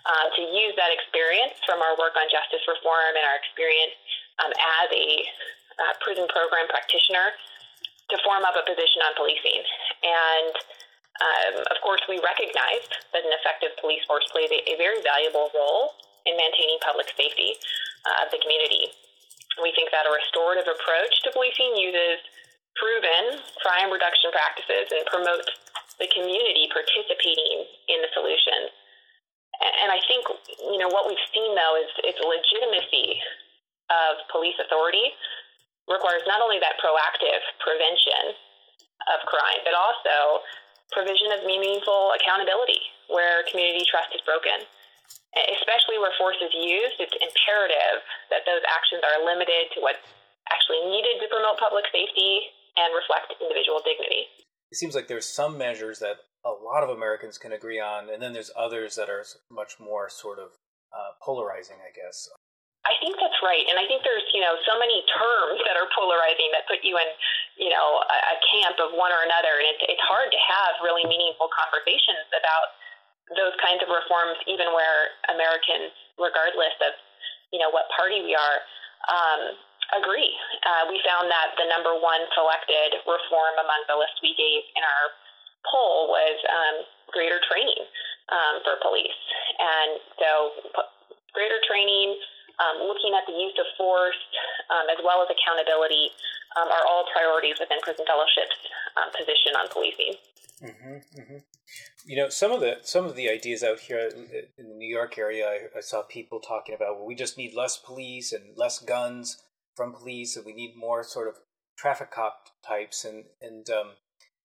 uh, 0.04 0.28
to 0.36 0.42
use 0.52 0.76
that 0.76 0.92
experience 0.92 1.56
from 1.64 1.80
our 1.80 1.96
work 1.96 2.18
on 2.20 2.28
justice 2.28 2.64
reform 2.68 3.16
and 3.16 3.24
our 3.24 3.40
experience 3.40 3.96
um, 4.44 4.52
as 4.52 4.88
a 4.92 5.08
uh, 5.80 5.94
prison 6.04 6.28
program 6.28 6.68
practitioner 6.68 7.32
to 8.12 8.16
form 8.28 8.44
up 8.44 8.60
a 8.60 8.64
position 8.68 9.00
on 9.08 9.16
policing. 9.16 9.64
And 10.04 10.54
um, 11.22 11.56
of 11.72 11.78
course, 11.80 12.04
we 12.12 12.20
recognized 12.20 12.92
that 13.16 13.24
an 13.24 13.32
effective 13.32 13.78
police 13.80 14.04
force 14.10 14.28
plays 14.34 14.52
a, 14.52 14.60
a 14.68 14.76
very 14.76 15.00
valuable 15.06 15.54
role 15.56 15.96
in 16.28 16.36
maintaining 16.36 16.82
public 16.84 17.08
safety 17.16 17.56
uh, 18.04 18.26
of 18.26 18.34
the 18.34 18.42
community. 18.44 18.92
We 19.64 19.72
think 19.76 19.92
that 19.92 20.08
a 20.08 20.12
restorative 20.12 20.68
approach 20.68 21.14
to 21.24 21.32
policing 21.32 21.78
uses 21.78 22.20
proven 22.80 23.40
crime 23.62 23.92
reduction 23.92 24.32
practices 24.32 24.88
and 24.92 25.04
promote 25.08 25.46
the 26.00 26.08
community 26.10 26.72
participating 26.72 27.68
in 27.92 28.00
the 28.02 28.10
solution. 28.16 28.72
And 29.62 29.94
I 29.94 30.02
think, 30.10 30.26
you 30.74 30.82
know, 30.82 30.90
what 30.90 31.06
we've 31.06 31.26
seen 31.30 31.54
though 31.54 31.76
is 31.78 31.90
its 32.02 32.18
legitimacy 32.18 33.22
of 33.92 34.24
police 34.34 34.58
authority 34.58 35.14
requires 35.86 36.24
not 36.26 36.42
only 36.42 36.58
that 36.64 36.80
proactive 36.82 37.42
prevention 37.62 38.34
of 39.14 39.22
crime, 39.28 39.62
but 39.68 39.76
also 39.76 40.42
provision 40.96 41.32
of 41.36 41.46
meaningful 41.46 42.16
accountability 42.18 42.82
where 43.12 43.44
community 43.52 43.86
trust 43.86 44.10
is 44.16 44.24
broken. 44.24 44.66
Especially 45.56 46.00
where 46.00 46.12
force 46.20 46.40
is 46.40 46.52
used, 46.56 47.00
it's 47.00 47.16
imperative 47.20 48.04
that 48.32 48.44
those 48.48 48.64
actions 48.68 49.04
are 49.04 49.24
limited 49.24 49.72
to 49.76 49.84
what's 49.84 50.04
actually 50.52 50.84
needed 50.88 51.20
to 51.24 51.28
promote 51.32 51.60
public 51.60 51.88
safety 51.92 52.52
and 52.78 52.90
reflect 52.96 53.34
individual 53.40 53.82
dignity 53.84 54.28
it 54.72 54.80
seems 54.80 54.96
like 54.96 55.12
there's 55.12 55.28
some 55.28 55.60
measures 55.60 56.00
that 56.00 56.24
a 56.48 56.56
lot 56.56 56.82
of 56.82 56.90
Americans 56.90 57.38
can 57.38 57.52
agree 57.52 57.78
on, 57.78 58.08
and 58.10 58.24
then 58.24 58.32
there's 58.32 58.50
others 58.56 58.96
that 58.96 59.12
are 59.12 59.22
much 59.52 59.78
more 59.78 60.08
sort 60.08 60.40
of 60.40 60.56
uh, 60.96 61.12
polarizing, 61.22 61.78
I 61.84 61.92
guess. 61.92 62.32
I 62.88 62.98
think 62.98 63.20
that's 63.20 63.38
right, 63.46 63.68
and 63.70 63.78
I 63.78 63.86
think 63.86 64.02
there's 64.02 64.26
you 64.34 64.42
know 64.42 64.58
so 64.66 64.80
many 64.80 65.04
terms 65.12 65.60
that 65.70 65.78
are 65.78 65.86
polarizing 65.94 66.50
that 66.56 66.66
put 66.66 66.82
you 66.82 66.98
in 66.98 67.10
you 67.60 67.70
know 67.70 68.02
a, 68.02 68.18
a 68.34 68.38
camp 68.50 68.80
of 68.82 68.96
one 68.98 69.14
or 69.14 69.22
another, 69.22 69.54
and 69.60 69.68
it's 69.76 69.84
it's 69.86 70.06
hard 70.08 70.34
to 70.34 70.40
have 70.40 70.82
really 70.82 71.06
meaningful 71.06 71.52
conversations 71.52 72.26
about 72.34 72.74
those 73.38 73.54
kinds 73.62 73.86
of 73.86 73.92
reforms, 73.92 74.40
even 74.50 74.74
where 74.74 75.14
Americans, 75.30 75.94
regardless 76.18 76.74
of 76.82 76.96
you 77.54 77.62
know 77.62 77.70
what 77.70 77.86
party 77.94 78.24
we 78.26 78.34
are, 78.34 78.58
um, 79.14 79.62
agree. 79.98 80.32
Uh, 80.64 80.88
we 80.88 81.00
found 81.04 81.28
that 81.28 81.56
the 81.60 81.68
number 81.68 81.96
one 82.00 82.24
selected 82.32 83.00
reform 83.04 83.56
among 83.60 83.82
the 83.92 83.98
list 83.98 84.20
we 84.24 84.36
gave 84.38 84.64
in 84.76 84.84
our 84.84 85.06
poll 85.68 86.10
was 86.10 86.38
um, 86.48 86.76
greater 87.12 87.40
training 87.46 87.82
um, 88.32 88.64
for 88.64 88.80
police. 88.82 89.20
And 89.60 90.00
so, 90.18 90.30
greater 91.36 91.60
training, 91.68 92.18
um, 92.60 92.88
looking 92.88 93.14
at 93.14 93.28
the 93.28 93.36
use 93.36 93.56
of 93.60 93.68
force, 93.76 94.20
um, 94.72 94.88
as 94.90 95.00
well 95.04 95.22
as 95.22 95.30
accountability, 95.30 96.10
um, 96.60 96.68
are 96.68 96.86
all 96.88 97.08
priorities 97.12 97.60
within 97.60 97.80
Prison 97.84 98.06
Fellowship's 98.08 98.60
um, 99.00 99.10
position 99.16 99.56
on 99.56 99.68
policing. 99.72 100.16
Mm-hmm, 100.62 100.98
mm-hmm. 101.20 101.42
You 102.06 102.18
know, 102.18 102.30
some 102.30 102.52
of 102.52 102.60
the 102.60 102.78
some 102.84 103.06
of 103.06 103.16
the 103.16 103.30
ideas 103.30 103.64
out 103.64 103.80
here 103.80 104.00
in 104.00 104.68
the 104.68 104.76
New 104.76 104.88
York 104.88 105.18
area, 105.18 105.48
I, 105.48 105.78
I 105.78 105.82
saw 105.82 106.04
people 106.04 106.40
talking 106.40 106.76
about. 106.76 106.98
Well, 106.98 107.06
we 107.06 107.16
just 107.16 107.38
need 107.38 107.54
less 107.56 107.78
police 107.78 108.32
and 108.32 108.58
less 108.58 108.80
guns 108.80 109.42
from 109.76 109.94
police, 109.94 110.36
and 110.36 110.46
we 110.46 110.54
need 110.54 110.76
more 110.76 111.04
sort 111.04 111.28
of 111.28 111.36
traffic 111.78 112.12
cop 112.12 112.50
types 112.66 113.06
and 113.06 113.26
and 113.42 113.70
um, 113.70 113.92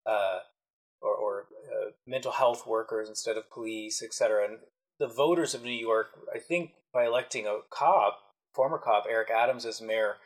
uh, 0.07 0.39
or, 1.01 1.15
or 1.15 1.47
uh, 1.71 1.91
mental 2.07 2.33
health 2.33 2.67
workers 2.67 3.09
instead 3.09 3.37
of 3.37 3.51
police, 3.51 4.03
etc. 4.03 4.45
And 4.45 4.59
the 4.99 5.09
voters 5.09 5.55
of 5.55 5.63
New 5.63 5.71
York, 5.71 6.09
I 6.35 6.39
think, 6.39 6.73
by 6.93 7.05
electing 7.05 7.47
a 7.47 7.59
cop, 7.71 8.19
former 8.55 8.79
cop 8.79 9.05
Eric 9.09 9.31
Adams 9.31 9.67
as 9.67 9.81
mayor, 9.81 10.17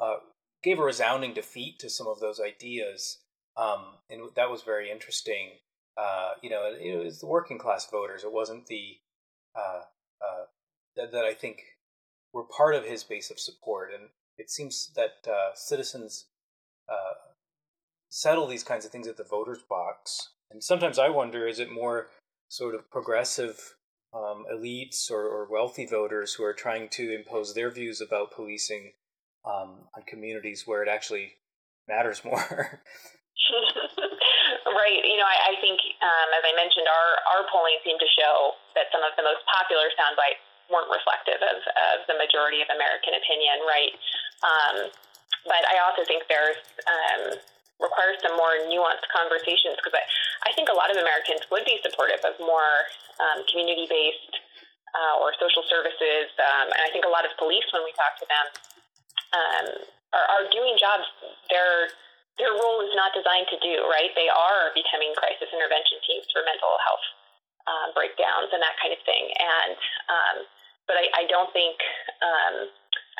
uh, 0.00 0.16
gave 0.62 0.78
a 0.78 0.82
resounding 0.82 1.34
defeat 1.34 1.78
to 1.80 1.90
some 1.90 2.06
of 2.06 2.20
those 2.20 2.40
ideas, 2.40 3.18
um, 3.56 3.84
and 4.10 4.22
that 4.34 4.50
was 4.50 4.62
very 4.62 4.90
interesting. 4.90 5.50
Uh, 5.96 6.32
you 6.42 6.50
know, 6.50 6.70
it 6.78 7.02
was 7.02 7.20
the 7.20 7.26
working 7.26 7.58
class 7.58 7.88
voters. 7.90 8.22
It 8.22 8.32
wasn't 8.32 8.66
the 8.66 8.98
uh, 9.56 9.80
uh, 10.20 10.44
that, 10.96 11.12
that 11.12 11.24
I 11.24 11.32
think 11.32 11.62
were 12.32 12.44
part 12.44 12.74
of 12.74 12.84
his 12.84 13.04
base 13.04 13.30
of 13.30 13.40
support. 13.40 13.90
And 13.92 14.10
it 14.38 14.50
seems 14.50 14.90
that 14.96 15.30
uh, 15.30 15.54
citizens 15.54 16.26
uh, 16.88 17.14
settle 18.10 18.46
these 18.46 18.64
kinds 18.64 18.84
of 18.84 18.90
things 18.90 19.06
at 19.08 19.16
the 19.16 19.24
voters' 19.24 19.62
box. 19.68 20.30
And 20.50 20.62
sometimes 20.62 20.98
I 20.98 21.08
wonder 21.08 21.46
is 21.46 21.58
it 21.58 21.70
more 21.70 22.08
sort 22.48 22.74
of 22.74 22.90
progressive 22.90 23.74
um, 24.14 24.44
elites 24.52 25.10
or, 25.10 25.26
or, 25.26 25.48
wealthy 25.50 25.84
voters 25.84 26.32
who 26.32 26.44
are 26.44 26.54
trying 26.54 26.88
to 26.90 27.12
impose 27.12 27.52
their 27.52 27.70
views 27.70 28.00
about 28.00 28.30
policing 28.30 28.92
um, 29.44 29.90
on 29.92 30.02
communities 30.06 30.62
where 30.64 30.82
it 30.82 30.88
actually 30.88 31.34
matters 31.88 32.24
more? 32.24 32.38
right. 34.64 35.02
You 35.02 35.18
know, 35.18 35.26
I, 35.26 35.52
I 35.52 35.54
think, 35.60 35.82
um, 36.00 36.28
as 36.38 36.44
I 36.46 36.54
mentioned, 36.54 36.86
our, 36.86 37.10
our 37.34 37.42
polling 37.50 37.76
seemed 37.82 38.00
to 38.00 38.10
show 38.14 38.54
that 38.78 38.86
some 38.94 39.02
of 39.02 39.10
the 39.18 39.26
most 39.26 39.42
popular 39.50 39.90
soundbites 39.98 40.45
weren't 40.72 40.90
reflective 40.90 41.40
of, 41.40 41.58
of 41.62 41.96
the 42.10 42.16
majority 42.18 42.62
of 42.62 42.68
American 42.70 43.14
opinion, 43.14 43.62
right? 43.66 43.94
Um, 44.42 44.76
but 45.46 45.62
I 45.70 45.78
also 45.82 46.02
think 46.04 46.26
there's 46.26 46.58
um, 46.86 47.38
requires 47.78 48.16
some 48.24 48.34
more 48.34 48.56
nuanced 48.66 49.04
conversations 49.12 49.76
because 49.78 49.94
I, 49.94 50.04
I 50.48 50.50
think 50.56 50.72
a 50.72 50.76
lot 50.76 50.88
of 50.88 50.96
Americans 50.96 51.44
would 51.52 51.64
be 51.68 51.76
supportive 51.84 52.24
of 52.24 52.34
more 52.40 52.88
um, 53.20 53.44
community 53.52 53.84
based 53.86 54.34
uh, 54.96 55.20
or 55.20 55.36
social 55.36 55.62
services. 55.68 56.32
Um, 56.40 56.72
and 56.72 56.80
I 56.80 56.88
think 56.90 57.04
a 57.04 57.12
lot 57.12 57.28
of 57.28 57.36
police, 57.36 57.66
when 57.70 57.84
we 57.84 57.92
talk 57.94 58.16
to 58.18 58.26
them, 58.26 58.46
um, 59.36 59.66
are, 60.16 60.26
are 60.40 60.44
doing 60.48 60.78
jobs 60.80 61.04
they're 61.52 61.92
their 62.36 62.52
role 62.52 62.84
is 62.84 62.92
not 62.92 63.16
designed 63.16 63.48
to 63.48 63.58
do, 63.64 63.88
right? 63.88 64.12
They 64.12 64.28
are 64.28 64.68
becoming 64.76 65.16
crisis 65.16 65.48
intervention 65.48 65.96
teams 66.04 66.28
for 66.28 66.44
mental 66.44 66.68
health 66.84 67.06
um, 67.64 67.88
breakdowns 67.96 68.52
and 68.52 68.60
that 68.60 68.76
kind 68.76 68.92
of 68.92 69.00
thing. 69.08 69.32
And 69.40 69.76
um, 70.12 70.36
but 70.86 70.96
I, 70.98 71.06
I 71.12 71.22
don't 71.26 71.50
think 71.52 71.76
um, 72.22 72.70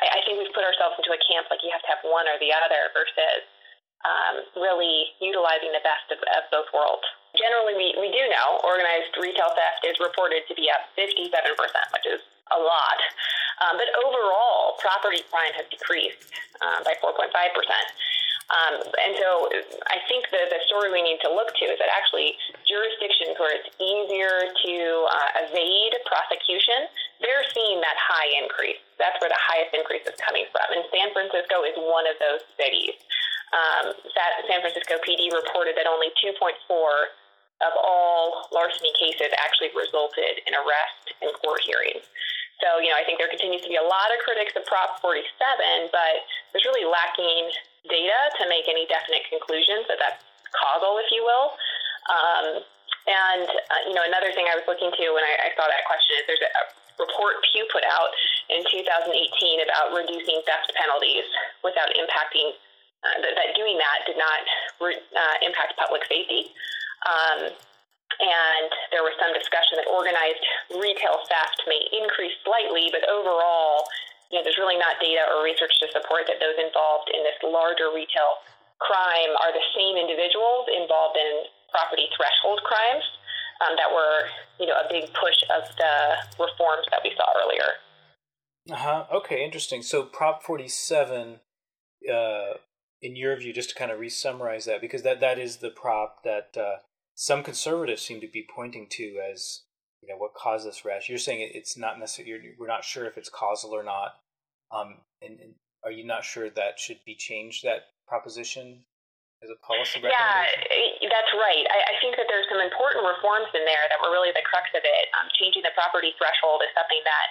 I, 0.01 0.19
I 0.19 0.25
think 0.25 0.39
we've 0.39 0.53
put 0.55 0.65
ourselves 0.65 0.97
into 0.99 1.13
a 1.13 1.21
camp 1.21 1.47
like 1.51 1.61
you 1.63 1.71
have 1.71 1.83
to 1.83 1.91
have 1.91 2.01
one 2.07 2.25
or 2.27 2.39
the 2.39 2.51
other 2.51 2.91
versus 2.95 3.43
um, 4.05 4.35
really 4.55 5.13
utilizing 5.19 5.73
the 5.73 5.81
best 5.81 6.07
of, 6.13 6.19
of 6.37 6.45
both 6.53 6.69
worlds. 6.71 7.05
Generally, 7.35 7.75
we, 7.77 7.87
we 7.97 8.09
do 8.13 8.23
know 8.29 8.61
organized 8.65 9.13
retail 9.17 9.51
theft 9.53 9.85
is 9.85 9.97
reported 10.01 10.45
to 10.49 10.53
be 10.53 10.69
up 10.69 10.89
57%, 10.97 11.27
which 11.93 12.07
is 12.07 12.21
a 12.53 12.59
lot. 12.59 12.99
Um, 13.61 13.75
but 13.75 13.89
overall, 14.05 14.77
property 14.77 15.25
crime 15.27 15.53
has 15.57 15.65
decreased 15.69 16.29
um, 16.61 16.85
by 16.85 16.93
4.5%. 17.01 17.29
Um, 18.47 18.79
and 18.79 19.11
so 19.19 19.51
I 19.91 19.99
think 20.07 20.31
the, 20.31 20.47
the 20.47 20.63
story 20.71 20.87
we 20.87 21.03
need 21.03 21.19
to 21.27 21.29
look 21.31 21.51
to 21.51 21.65
is 21.67 21.75
that 21.83 21.91
actually 21.91 22.31
jurisdictions 22.63 23.35
where 23.35 23.51
it's 23.51 23.67
easier 23.75 24.47
to 24.47 24.75
uh, 25.11 25.43
evade 25.43 25.99
prosecution, 26.07 26.87
they're 27.19 27.43
seeing 27.51 27.83
that 27.83 27.97
high 27.99 28.31
increase. 28.39 28.79
That's 28.95 29.19
where 29.19 29.27
the 29.27 29.41
highest 29.51 29.75
increase 29.75 30.07
is 30.07 30.15
coming 30.23 30.47
from. 30.55 30.63
And 30.71 30.87
San 30.95 31.11
Francisco 31.11 31.67
is 31.67 31.75
one 31.75 32.07
of 32.07 32.15
those 32.23 32.39
cities. 32.55 32.95
Um, 33.51 33.91
San 34.47 34.63
Francisco 34.63 34.95
PD 35.03 35.27
reported 35.31 35.75
that 35.75 35.87
only 35.87 36.15
2.4 36.23 36.55
of 37.67 37.73
all 37.83 38.47
larceny 38.55 38.95
cases 38.95 39.27
actually 39.43 39.75
resulted 39.75 40.39
in 40.47 40.55
arrest 40.55 41.03
and 41.19 41.31
court 41.43 41.59
hearings. 41.67 42.05
So, 42.61 42.81
you 42.81 42.89
know, 42.89 42.97
I 42.97 43.05
think 43.05 43.21
there 43.21 43.29
continues 43.29 43.61
to 43.61 43.69
be 43.69 43.77
a 43.77 43.85
lot 43.85 44.09
of 44.09 44.17
critics 44.25 44.57
of 44.57 44.65
Prop 44.65 44.97
47, 45.01 45.93
but 45.93 46.15
there's 46.51 46.65
really 46.65 46.89
lacking 46.89 47.53
data 47.89 48.19
to 48.39 48.43
make 48.47 48.67
any 48.67 48.85
definite 48.87 49.25
conclusions 49.27 49.87
that 49.87 49.99
that's 49.99 50.21
causal, 50.55 50.99
if 50.99 51.09
you 51.11 51.23
will. 51.23 51.55
Um, 52.07 52.47
and, 53.07 53.47
uh, 53.47 53.81
you 53.87 53.95
know, 53.95 54.03
another 54.03 54.35
thing 54.35 54.47
I 54.51 54.55
was 54.59 54.67
looking 54.67 54.91
to 54.91 55.03
when 55.15 55.23
I, 55.23 55.47
I 55.47 55.49
saw 55.55 55.63
that 55.63 55.83
question 55.87 56.19
is 56.19 56.23
there's 56.27 56.43
a, 56.43 56.51
a 56.51 56.63
report 56.99 57.39
Pew 57.51 57.63
put 57.71 57.87
out 57.87 58.11
in 58.51 58.63
2018 58.67 59.11
about 59.63 59.95
reducing 59.95 60.43
theft 60.43 60.73
penalties 60.75 61.23
without 61.63 61.87
impacting, 61.95 62.51
uh, 63.05 63.17
that, 63.23 63.33
that 63.37 63.49
doing 63.55 63.79
that 63.79 64.03
did 64.03 64.19
not 64.19 64.43
re- 64.83 65.03
uh, 65.15 65.35
impact 65.45 65.79
public 65.79 66.03
safety. 66.09 66.51
Um, 67.07 67.53
and 68.17 68.69
there 68.89 69.05
was 69.05 69.13
some 69.21 69.29
discussion 69.35 69.77
that 69.77 69.87
organized 69.87 70.41
retail 70.73 71.21
theft 71.29 71.63
may 71.69 71.85
increase 71.93 72.33
slightly, 72.41 72.89
but 72.89 73.05
overall, 73.05 73.85
you 74.31 74.37
know, 74.37 74.43
there's 74.43 74.59
really 74.59 74.77
not 74.77 74.99
data 74.99 75.23
or 75.31 75.43
research 75.43 75.71
to 75.79 75.87
support 75.91 76.27
that 76.27 76.39
those 76.43 76.59
involved 76.59 77.07
in 77.15 77.23
this 77.23 77.39
larger 77.43 77.91
retail 77.95 78.43
crime 78.79 79.31
are 79.41 79.51
the 79.55 79.65
same 79.73 79.95
individuals 79.95 80.67
involved 80.69 81.17
in 81.17 81.47
property 81.71 82.11
threshold 82.13 82.59
crimes 82.63 83.05
um, 83.65 83.73
that 83.79 83.89
were, 83.89 84.27
you 84.59 84.67
know, 84.67 84.77
a 84.77 84.87
big 84.89 85.09
push 85.15 85.39
of 85.49 85.63
the 85.77 85.95
reforms 86.37 86.85
that 86.91 87.01
we 87.03 87.11
saw 87.15 87.25
earlier. 87.39 87.69
Uh 88.69 88.75
huh. 88.75 89.03
Okay, 89.11 89.43
interesting. 89.43 89.81
So 89.81 90.03
Prop 90.03 90.43
47, 90.43 91.39
uh, 92.11 92.59
in 93.01 93.15
your 93.15 93.35
view, 93.37 93.53
just 93.53 93.69
to 93.69 93.75
kind 93.75 93.91
of 93.91 93.99
re-summarize 93.99 94.65
that, 94.65 94.81
because 94.81 95.03
that 95.03 95.21
that 95.21 95.39
is 95.39 95.57
the 95.57 95.69
prop 95.69 96.23
that 96.23 96.55
uh, 96.57 96.83
some 97.15 97.43
conservatives 97.43 98.01
seem 98.01 98.19
to 98.21 98.27
be 98.27 98.45
pointing 98.53 98.87
to 98.91 99.17
as 99.31 99.61
you 100.01 100.07
know 100.07 100.17
what 100.17 100.33
caused 100.33 100.67
this 100.67 100.85
rash. 100.85 101.09
You're 101.09 101.17
saying 101.17 101.51
it's 101.53 101.77
not 101.77 101.99
necessarily 101.99 102.53
we're 102.57 102.67
not 102.67 102.83
sure 102.83 103.05
if 103.05 103.17
it's 103.17 103.29
causal 103.29 103.71
or 103.71 103.83
not. 103.83 104.19
Um, 104.71 105.01
and, 105.21 105.39
and 105.39 105.53
are 105.83 105.91
you 105.91 106.03
not 106.03 106.23
sure 106.23 106.49
that 106.49 106.79
should 106.79 106.99
be 107.05 107.15
changed? 107.15 107.63
That 107.63 107.95
proposition 108.07 108.83
as 109.43 109.49
a 109.53 109.57
policy 109.61 110.01
recommendation? 110.01 111.05
Yeah, 111.05 111.09
that's 111.13 111.31
right. 111.37 111.65
I, 111.69 111.93
I, 111.93 111.95
think 112.01 112.17
that 112.17 112.25
there's 112.25 112.49
some 112.49 112.57
important 112.57 113.05
reforms 113.05 113.53
in 113.53 113.61
there 113.69 113.85
that 113.93 114.01
were 114.01 114.09
really 114.09 114.33
the 114.33 114.41
crux 114.49 114.65
of 114.73 114.81
it. 114.81 115.05
Um, 115.13 115.29
changing 115.37 115.61
the 115.61 115.73
property 115.77 116.13
threshold 116.17 116.65
is 116.65 116.71
something 116.73 117.01
that 117.05 117.27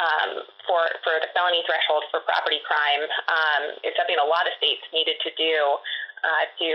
um, 0.00 0.30
for 0.64 0.88
for 1.04 1.20
the 1.20 1.28
felony 1.36 1.60
threshold 1.68 2.08
for 2.08 2.24
property 2.24 2.64
crime 2.64 3.04
um, 3.28 3.62
is 3.84 3.92
something 4.00 4.16
a 4.16 4.24
lot 4.24 4.48
of 4.48 4.56
states 4.56 4.80
needed 4.96 5.20
to 5.20 5.30
do 5.36 5.54
uh, 6.24 6.44
to 6.56 6.70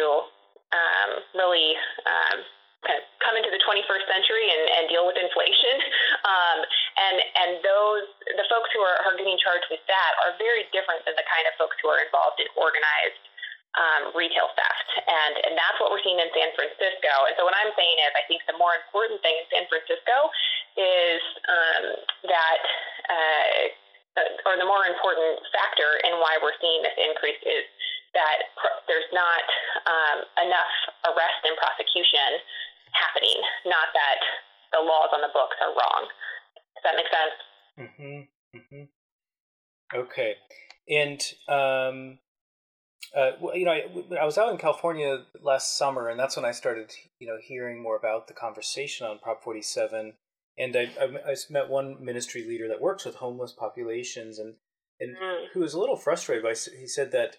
um, 0.70 1.10
really 1.34 1.74
um, 2.06 2.38
kind 2.86 3.02
of 3.02 3.06
come 3.24 3.36
into 3.38 3.50
the 3.50 3.62
21st 3.66 4.06
century 4.06 4.46
and, 4.54 4.64
and 4.78 4.84
deal 4.90 5.06
with 5.08 5.18
inflation. 5.18 5.78
Um, 6.28 6.60
and 6.98 7.18
and 7.24 7.52
those 7.64 8.04
the 8.36 8.44
folks 8.52 8.68
who 8.76 8.84
are, 8.84 9.00
are 9.08 9.16
getting 9.16 9.40
charged 9.40 9.70
with 9.72 9.80
that 9.88 10.12
are 10.28 10.36
very 10.36 10.68
different 10.76 11.06
than 11.08 11.16
the 11.16 11.24
kind 11.24 11.48
of 11.48 11.56
folks 11.56 11.78
who 11.80 11.88
are 11.88 12.04
involved 12.04 12.42
in 12.44 12.50
organized 12.60 13.24
um, 13.80 14.12
retail 14.12 14.52
theft. 14.58 14.90
And 15.08 15.34
and 15.48 15.54
that's 15.56 15.78
what 15.80 15.88
we're 15.88 16.04
seeing 16.04 16.20
in 16.20 16.28
San 16.36 16.52
Francisco. 16.52 17.14
And 17.32 17.34
so 17.40 17.48
what 17.48 17.56
I'm 17.56 17.72
saying 17.80 17.98
is, 18.04 18.12
I 18.18 18.28
think 18.28 18.44
the 18.44 18.60
more 18.60 18.76
important 18.76 19.24
thing 19.24 19.40
in 19.40 19.46
San 19.48 19.64
Francisco 19.72 20.16
is 20.76 21.22
um, 21.48 21.84
that. 22.28 22.60
Uh, 23.08 23.72
or 24.50 24.58
the 24.58 24.66
more 24.66 24.82
important 24.90 25.38
factor 25.54 26.02
in 26.02 26.18
why 26.18 26.42
we're 26.42 26.58
seeing 26.58 26.82
this 26.82 26.98
increase 26.98 27.38
is 27.46 27.70
that 28.18 28.50
pr- 28.58 28.78
there's 28.90 29.06
not 29.14 29.46
um, 29.86 30.18
enough 30.42 30.74
arrest 31.14 31.42
and 31.46 31.54
prosecution 31.62 32.42
happening, 32.94 33.40
not 33.66 33.92
that 33.94 34.20
the 34.72 34.82
laws 34.84 35.10
on 35.14 35.22
the 35.22 35.34
books 35.34 35.56
are 35.64 35.74
wrong. 35.74 36.08
Does 36.76 36.84
that 36.84 36.96
make 36.96 37.10
sense? 37.10 37.36
Mm-hmm. 37.78 38.20
Mm-hmm. 38.58 38.84
Okay. 39.98 40.36
And 40.90 41.22
um, 41.48 42.20
uh, 43.16 43.32
you 43.54 43.66
know, 43.66 43.72
I, 43.72 43.86
I, 44.20 44.26
was 44.26 44.38
out 44.38 44.52
in 44.52 44.58
California 44.58 45.24
last 45.42 45.78
summer, 45.78 46.10
and 46.10 46.20
that's 46.20 46.36
when 46.36 46.46
I 46.46 46.52
started, 46.52 46.94
you 47.20 47.28
know, 47.28 47.38
hearing 47.42 47.82
more 47.82 47.96
about 47.96 48.28
the 48.28 48.34
conversation 48.34 49.08
on 49.08 49.20
Prop 49.20 49.44
47. 49.44 50.14
And 50.58 50.76
I, 50.76 50.90
I, 51.00 51.32
I 51.32 51.36
met 51.50 51.70
one 51.70 52.04
ministry 52.04 52.46
leader 52.48 52.68
that 52.68 52.82
works 52.82 53.06
with 53.06 53.16
homeless 53.16 53.54
populations, 53.54 54.40
and 54.40 54.56
and 55.00 55.16
mm. 55.16 55.46
who 55.54 55.62
was 55.62 55.74
a 55.74 55.80
little 55.80 55.96
frustrated 55.96 56.44
by. 56.44 56.56
He 56.80 56.88
said 56.88 57.12
that 57.12 57.38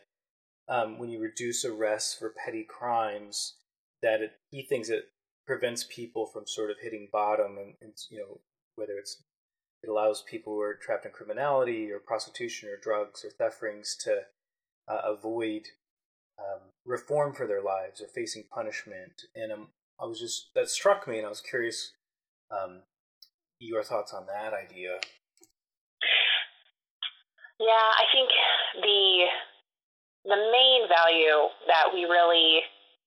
um, 0.69 0.99
when 0.99 1.11
you 1.11 1.21
reduce 1.21 1.65
arrests 1.65 2.15
for 2.15 2.35
petty 2.45 2.65
crimes, 2.65 3.57
that 4.03 4.21
it, 4.21 4.33
he 4.51 4.63
thinks 4.63 4.89
it 4.89 5.05
prevents 5.49 5.83
people 5.83 6.27
from 6.27 6.47
sort 6.47 6.71
of 6.71 6.77
hitting 6.83 7.09
bottom, 7.11 7.57
and, 7.57 7.73
and 7.81 7.95
you 8.11 8.19
know 8.19 8.41
whether 8.77 8.99
it's 8.99 9.23
it 9.83 9.89
allows 9.89 10.23
people 10.23 10.53
who 10.53 10.61
are 10.61 10.75
trapped 10.75 11.07
in 11.07 11.11
criminality 11.11 11.91
or 11.91 11.99
prostitution 11.99 12.69
or 12.69 12.77
drugs 12.77 13.25
or 13.25 13.31
theft 13.31 13.63
rings 13.63 13.97
to 14.05 14.23
uh, 14.87 15.01
avoid 15.05 15.63
um, 16.39 16.61
reform 16.85 17.33
for 17.33 17.47
their 17.47 17.63
lives 17.63 18.01
or 18.01 18.09
facing 18.09 18.45
punishment. 18.53 19.23
And 19.35 19.51
um, 19.51 19.69
I 19.99 20.05
was 20.05 20.21
just 20.21 20.51
that 20.55 20.69
struck 20.69 21.09
me, 21.09 21.17
and 21.17 21.27
I 21.27 21.31
was 21.31 21.41
curious 21.41 21.93
um, 22.51 22.83
your 23.59 23.83
thoughts 23.83 24.13
on 24.13 24.27
that 24.27 24.53
idea. 24.53 25.01
Yeah, 27.59 27.89
I 27.97 28.05
think 28.13 28.29
the 28.85 29.25
the 30.29 30.37
main 30.53 30.85
value 30.93 31.49
that 31.73 31.89
we 31.95 32.05
really 32.05 32.61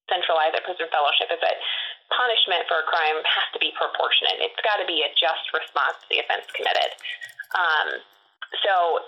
centralize 0.10 0.58
at 0.58 0.66
Prison 0.66 0.90
Fellowship 0.90 1.30
is 1.30 1.40
that 1.40 1.62
punishment 2.12 2.68
for 2.68 2.84
a 2.84 2.86
crime 2.88 3.20
has 3.24 3.48
to 3.56 3.60
be 3.60 3.72
proportionate. 3.76 4.44
It's 4.44 4.60
got 4.62 4.78
to 4.80 4.88
be 4.88 5.04
a 5.04 5.10
just 5.16 5.48
response 5.56 6.00
to 6.04 6.08
the 6.12 6.20
offense 6.24 6.48
committed. 6.54 6.92
Um, 7.56 7.88
so, 8.64 9.04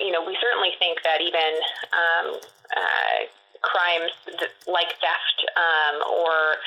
you 0.00 0.12
know, 0.12 0.24
we 0.24 0.36
certainly 0.40 0.72
think 0.80 1.00
that 1.04 1.20
even 1.20 1.52
um, 1.92 2.26
uh, 2.72 3.18
crimes 3.60 4.12
like 4.68 4.92
theft 5.00 5.38
um, 5.56 5.96
or 6.08 6.60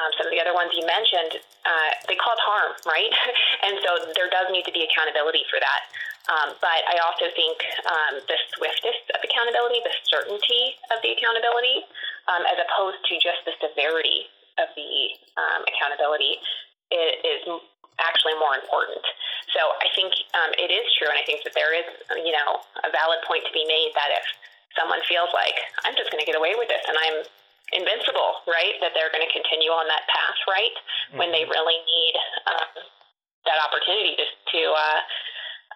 um, 0.00 0.10
some 0.18 0.26
of 0.26 0.32
the 0.34 0.40
other 0.42 0.52
ones 0.52 0.74
you 0.74 0.82
mentioned, 0.84 1.38
uh, 1.64 1.90
they 2.10 2.18
cause 2.18 2.40
harm, 2.42 2.74
right? 2.84 3.12
and 3.64 3.78
so 3.84 4.10
there 4.16 4.28
does 4.28 4.50
need 4.50 4.66
to 4.66 4.74
be 4.74 4.82
accountability 4.82 5.46
for 5.48 5.60
that. 5.60 5.82
Um, 6.24 6.56
but 6.64 6.80
I 6.88 6.96
also 7.04 7.28
think 7.36 7.60
um, 7.84 8.14
the 8.24 8.38
swiftness 8.56 8.96
of 9.12 9.20
accountability, 9.20 9.84
the 9.84 9.92
certainty 10.08 10.80
of 10.88 11.04
the 11.04 11.12
accountability, 11.12 11.84
um, 12.32 12.48
as 12.48 12.56
opposed 12.64 13.04
to 13.12 13.14
just 13.20 13.44
the 13.44 13.52
severity 13.60 14.24
of 14.58 14.68
the 14.78 14.92
um, 15.36 15.60
accountability, 15.66 16.38
is, 16.92 17.12
is, 17.24 17.42
actually 18.02 18.34
more 18.42 18.58
important. 18.58 18.98
So 19.54 19.62
I 19.78 19.86
think 19.94 20.10
um, 20.34 20.50
it 20.58 20.66
is 20.66 20.82
true, 20.98 21.06
and 21.06 21.14
I 21.14 21.22
think 21.22 21.46
that 21.46 21.54
there 21.54 21.70
is, 21.70 21.86
you 22.18 22.34
know, 22.34 22.58
a 22.82 22.90
valid 22.90 23.22
point 23.22 23.46
to 23.46 23.54
be 23.54 23.62
made 23.70 23.94
that 23.94 24.10
if 24.10 24.26
someone 24.74 24.98
feels 25.06 25.30
like 25.30 25.54
I'm 25.86 25.94
just 25.94 26.10
going 26.10 26.18
to 26.18 26.26
get 26.26 26.34
away 26.34 26.58
with 26.58 26.66
this 26.66 26.82
and 26.90 26.98
I'm 26.98 27.22
invincible, 27.70 28.42
right? 28.50 28.74
That 28.82 28.98
they're 28.98 29.14
going 29.14 29.22
to 29.22 29.30
continue 29.30 29.70
on 29.70 29.86
that 29.86 30.10
path, 30.10 30.38
right? 30.50 30.74
Mm-hmm. 30.74 31.22
When 31.22 31.30
they 31.30 31.46
mm-hmm. 31.46 31.54
really 31.54 31.78
need 31.86 32.14
um, 32.50 32.82
that 33.46 33.62
opportunity 33.62 34.18
just 34.18 34.34
to. 34.58 34.74
Uh, 34.74 34.98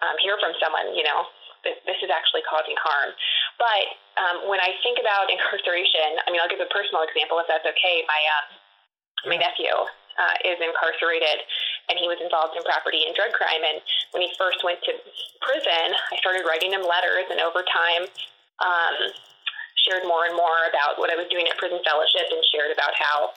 um, 0.03 0.15
hear 0.19 0.39
from 0.39 0.55
someone, 0.59 0.95
you 0.95 1.03
know, 1.03 1.27
this, 1.63 1.75
this 1.83 1.99
is 1.99 2.09
actually 2.11 2.43
causing 2.47 2.75
harm. 2.79 3.11
But 3.59 3.85
um, 4.15 4.37
when 4.47 4.63
I 4.63 4.75
think 4.79 4.99
about 4.99 5.27
incarceration, 5.27 6.19
I 6.23 6.31
mean, 6.31 6.39
I'll 6.39 6.51
give 6.51 6.63
a 6.63 6.71
personal 6.71 7.03
example 7.03 7.39
if 7.43 7.47
that's 7.51 7.67
okay. 7.67 8.07
My 8.07 8.21
um, 8.39 8.45
my 9.27 9.35
nephew 9.35 9.73
uh, 10.19 10.35
is 10.43 10.59
incarcerated, 10.59 11.43
and 11.87 11.95
he 11.95 12.07
was 12.11 12.19
involved 12.19 12.55
in 12.55 12.63
property 12.67 13.07
and 13.07 13.15
drug 13.15 13.31
crime. 13.31 13.63
And 13.63 13.79
when 14.11 14.21
he 14.23 14.29
first 14.35 14.61
went 14.67 14.83
to 14.87 14.93
prison, 15.43 15.95
I 16.11 16.15
started 16.19 16.43
writing 16.43 16.75
him 16.75 16.83
letters, 16.83 17.27
and 17.31 17.39
over 17.39 17.63
time, 17.63 18.03
um, 18.59 18.95
shared 19.87 20.03
more 20.03 20.27
and 20.27 20.35
more 20.35 20.67
about 20.67 20.99
what 20.99 21.07
I 21.07 21.15
was 21.15 21.31
doing 21.31 21.47
at 21.47 21.55
Prison 21.55 21.79
Fellowship 21.87 22.27
and 22.27 22.43
shared 22.51 22.75
about 22.75 22.91
how 22.99 23.31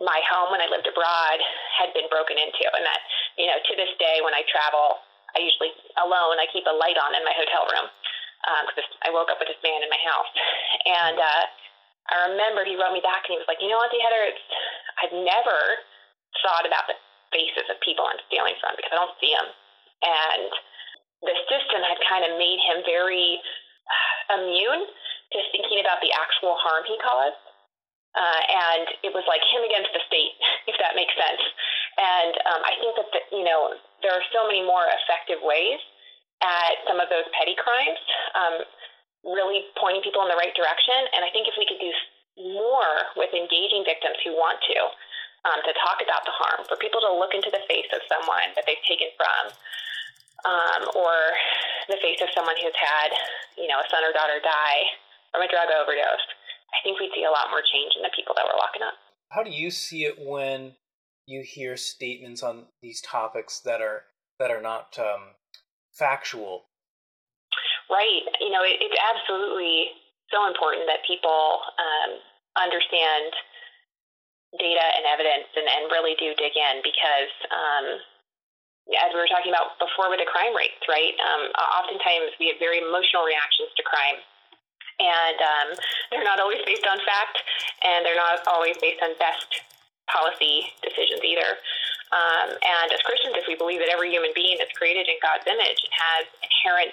my 0.00 0.16
home 0.32 0.48
when 0.48 0.64
I 0.64 0.68
lived 0.72 0.88
abroad 0.88 1.38
had 1.76 1.92
been 1.92 2.08
broken 2.08 2.40
into, 2.40 2.64
and 2.72 2.84
that 2.84 3.00
you 3.36 3.44
know 3.44 3.60
to 3.60 3.72
this 3.76 3.92
day 4.00 4.24
when 4.24 4.32
I 4.32 4.40
travel, 4.48 5.04
I 5.36 5.44
usually 5.44 5.76
alone 6.00 6.40
I 6.40 6.48
keep 6.48 6.64
a 6.64 6.72
light 6.72 6.96
on 6.96 7.12
in 7.12 7.20
my 7.20 7.36
hotel 7.36 7.68
room 7.68 7.92
because 8.72 8.88
um, 8.88 9.04
I 9.04 9.12
woke 9.12 9.28
up 9.28 9.36
with 9.36 9.52
this 9.52 9.60
man 9.60 9.84
in 9.84 9.90
my 9.92 10.00
house, 10.00 10.32
and 10.88 11.16
uh, 11.20 11.44
I 12.10 12.34
remember 12.34 12.66
he 12.66 12.74
wrote 12.74 12.92
me 12.92 13.02
back 13.02 13.26
and 13.26 13.38
he 13.38 13.40
was 13.40 13.46
like, 13.46 13.62
you 13.62 13.70
know, 13.70 13.78
Auntie 13.78 14.02
Heather, 14.02 14.22
it's, 14.26 14.44
I've 15.02 15.14
never 15.14 15.58
thought 16.42 16.66
about 16.66 16.90
the 16.90 16.98
faces 17.30 17.66
of 17.70 17.78
people 17.80 18.02
I'm 18.06 18.18
stealing 18.26 18.58
from 18.58 18.74
because 18.74 18.90
I 18.90 18.98
don't 18.98 19.16
see 19.22 19.30
them, 19.30 19.48
and 20.02 20.50
the 21.22 21.36
system 21.46 21.80
had 21.84 21.98
kind 22.08 22.24
of 22.26 22.34
made 22.40 22.58
him 22.58 22.82
very 22.82 23.38
immune 24.34 24.86
to 25.32 25.38
thinking 25.54 25.78
about 25.82 26.02
the 26.02 26.10
actual 26.14 26.58
harm 26.58 26.82
he 26.86 26.98
caused. 26.98 27.38
Uh, 28.10 28.42
and 28.74 28.86
it 29.06 29.14
was 29.14 29.22
like 29.30 29.38
him 29.54 29.62
against 29.62 29.94
the 29.94 30.02
state, 30.10 30.34
if 30.70 30.74
that 30.82 30.98
makes 30.98 31.14
sense. 31.14 31.42
And 31.94 32.34
um, 32.50 32.60
I 32.66 32.74
think 32.82 32.92
that 32.98 33.08
the, 33.14 33.20
you 33.30 33.46
know 33.46 33.78
there 34.02 34.10
are 34.10 34.26
so 34.34 34.50
many 34.50 34.66
more 34.66 34.82
effective 34.90 35.38
ways 35.46 35.78
at 36.42 36.80
some 36.88 36.98
of 36.98 37.06
those 37.12 37.28
petty 37.36 37.54
crimes, 37.54 38.00
um, 38.34 38.54
really 39.24 39.68
pointing 39.76 40.00
people 40.00 40.24
in 40.24 40.30
the 40.30 40.38
right 40.38 40.54
direction. 40.56 40.96
And 41.16 41.24
I 41.24 41.30
think 41.30 41.46
if 41.46 41.56
we 41.60 41.68
could 41.68 41.80
do 41.80 41.92
more 42.56 43.12
with 43.20 43.32
engaging 43.36 43.84
victims 43.84 44.16
who 44.24 44.32
want 44.36 44.60
to, 44.72 44.78
um, 45.48 45.60
to 45.64 45.72
talk 45.80 46.00
about 46.00 46.24
the 46.24 46.32
harm, 46.32 46.64
for 46.68 46.76
people 46.80 47.00
to 47.04 47.10
look 47.12 47.36
into 47.36 47.52
the 47.52 47.60
face 47.68 47.88
of 47.92 48.00
someone 48.08 48.52
that 48.56 48.64
they've 48.64 48.84
taken 48.88 49.12
from, 49.16 49.42
um, 50.48 50.82
or 50.96 51.16
the 51.92 52.00
face 52.00 52.20
of 52.24 52.32
someone 52.32 52.56
who's 52.56 52.76
had, 52.76 53.12
you 53.60 53.68
know, 53.68 53.80
a 53.80 53.86
son 53.92 54.00
or 54.04 54.12
daughter 54.16 54.40
die 54.40 54.82
from 55.32 55.44
a 55.44 55.48
drug 55.48 55.68
overdose 55.68 56.26
I 56.72 56.78
think 56.82 57.00
we'd 57.00 57.10
see 57.14 57.24
a 57.24 57.30
lot 57.30 57.50
more 57.50 57.62
change 57.62 57.92
in 57.96 58.02
the 58.02 58.14
people 58.14 58.34
that 58.36 58.44
we're 58.46 58.58
locking 58.58 58.82
up. 58.82 58.94
How 59.30 59.42
do 59.42 59.50
you 59.50 59.70
see 59.70 60.04
it 60.04 60.16
when 60.18 60.74
you 61.26 61.42
hear 61.44 61.76
statements 61.76 62.42
on 62.42 62.66
these 62.82 63.00
topics 63.00 63.60
that 63.60 63.80
are 63.80 64.04
that 64.38 64.50
are 64.50 64.62
not 64.62 64.96
um, 64.98 65.34
factual? 65.92 66.69
Right. 67.90 68.22
You 68.38 68.54
know, 68.54 68.62
it, 68.62 68.78
it's 68.78 68.96
absolutely 69.10 69.90
so 70.30 70.46
important 70.46 70.86
that 70.86 71.02
people 71.02 71.58
um, 71.74 72.22
understand 72.54 73.34
data 74.54 74.86
and 74.94 75.04
evidence 75.10 75.50
and, 75.58 75.66
and 75.66 75.90
really 75.90 76.14
do 76.18 76.30
dig 76.38 76.54
in 76.54 76.82
because 76.86 77.34
um, 77.50 77.86
as 78.94 79.10
we 79.10 79.18
were 79.18 79.30
talking 79.30 79.50
about 79.50 79.78
before 79.82 80.10
with 80.10 80.22
the 80.22 80.30
crime 80.30 80.54
rates, 80.54 80.82
right? 80.86 81.14
Um, 81.18 81.50
oftentimes 81.82 82.34
we 82.38 82.54
have 82.54 82.62
very 82.62 82.78
emotional 82.78 83.26
reactions 83.26 83.74
to 83.74 83.82
crime 83.82 84.22
and 85.00 85.38
um, 85.40 85.68
they're 86.12 86.24
not 86.24 86.38
always 86.38 86.60
based 86.68 86.84
on 86.84 87.00
fact, 87.00 87.40
and 87.82 88.04
they're 88.04 88.20
not 88.20 88.44
always 88.46 88.76
based 88.78 89.00
on 89.00 89.16
best 89.16 89.64
policy 90.12 90.68
decisions 90.84 91.24
either. 91.24 91.56
Um, 92.12 92.52
and 92.52 92.88
as 92.92 93.00
Christians, 93.06 93.34
if 93.40 93.48
we 93.48 93.56
believe 93.56 93.80
that 93.80 93.88
every 93.88 94.12
human 94.12 94.36
being 94.36 94.60
is 94.60 94.68
created 94.76 95.08
in 95.08 95.16
God's 95.24 95.46
image 95.48 95.80
has 95.88 96.28
inherent 96.44 96.92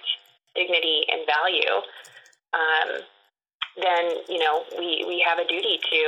dignity 0.57 1.05
and 1.13 1.21
value, 1.29 1.73
um, 2.57 2.89
then 3.77 4.25
you 4.25 4.41
know 4.41 4.65
we, 4.75 5.05
we 5.05 5.21
have 5.21 5.37
a 5.37 5.45
duty 5.45 5.77
to 5.77 6.01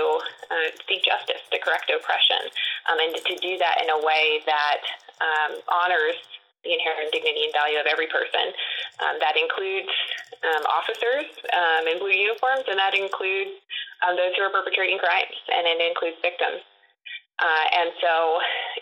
uh, 0.50 0.68
seek 0.90 1.06
justice, 1.06 1.46
to 1.54 1.62
correct 1.62 1.94
oppression, 1.94 2.50
um, 2.90 2.98
and 2.98 3.14
to 3.14 3.34
do 3.38 3.62
that 3.62 3.78
in 3.86 3.94
a 3.94 4.00
way 4.02 4.42
that 4.50 4.82
um, 5.22 5.62
honors 5.70 6.18
the 6.66 6.74
inherent 6.76 7.14
dignity 7.14 7.48
and 7.48 7.54
value 7.54 7.80
of 7.80 7.88
every 7.88 8.10
person. 8.10 8.52
Um, 9.00 9.16
that 9.24 9.40
includes 9.40 9.88
um, 10.44 10.64
officers 10.68 11.30
um, 11.56 11.88
in 11.88 12.04
blue 12.04 12.12
uniforms, 12.12 12.68
and 12.68 12.76
that 12.76 12.92
includes 12.92 13.56
those 14.18 14.36
who 14.36 14.44
are 14.44 14.52
perpetrating 14.52 15.00
crimes, 15.00 15.36
and 15.54 15.64
it 15.68 15.80
includes 15.80 16.18
victims. 16.20 16.60
Uh, 17.40 17.66
and 17.80 17.90
so, 18.04 18.14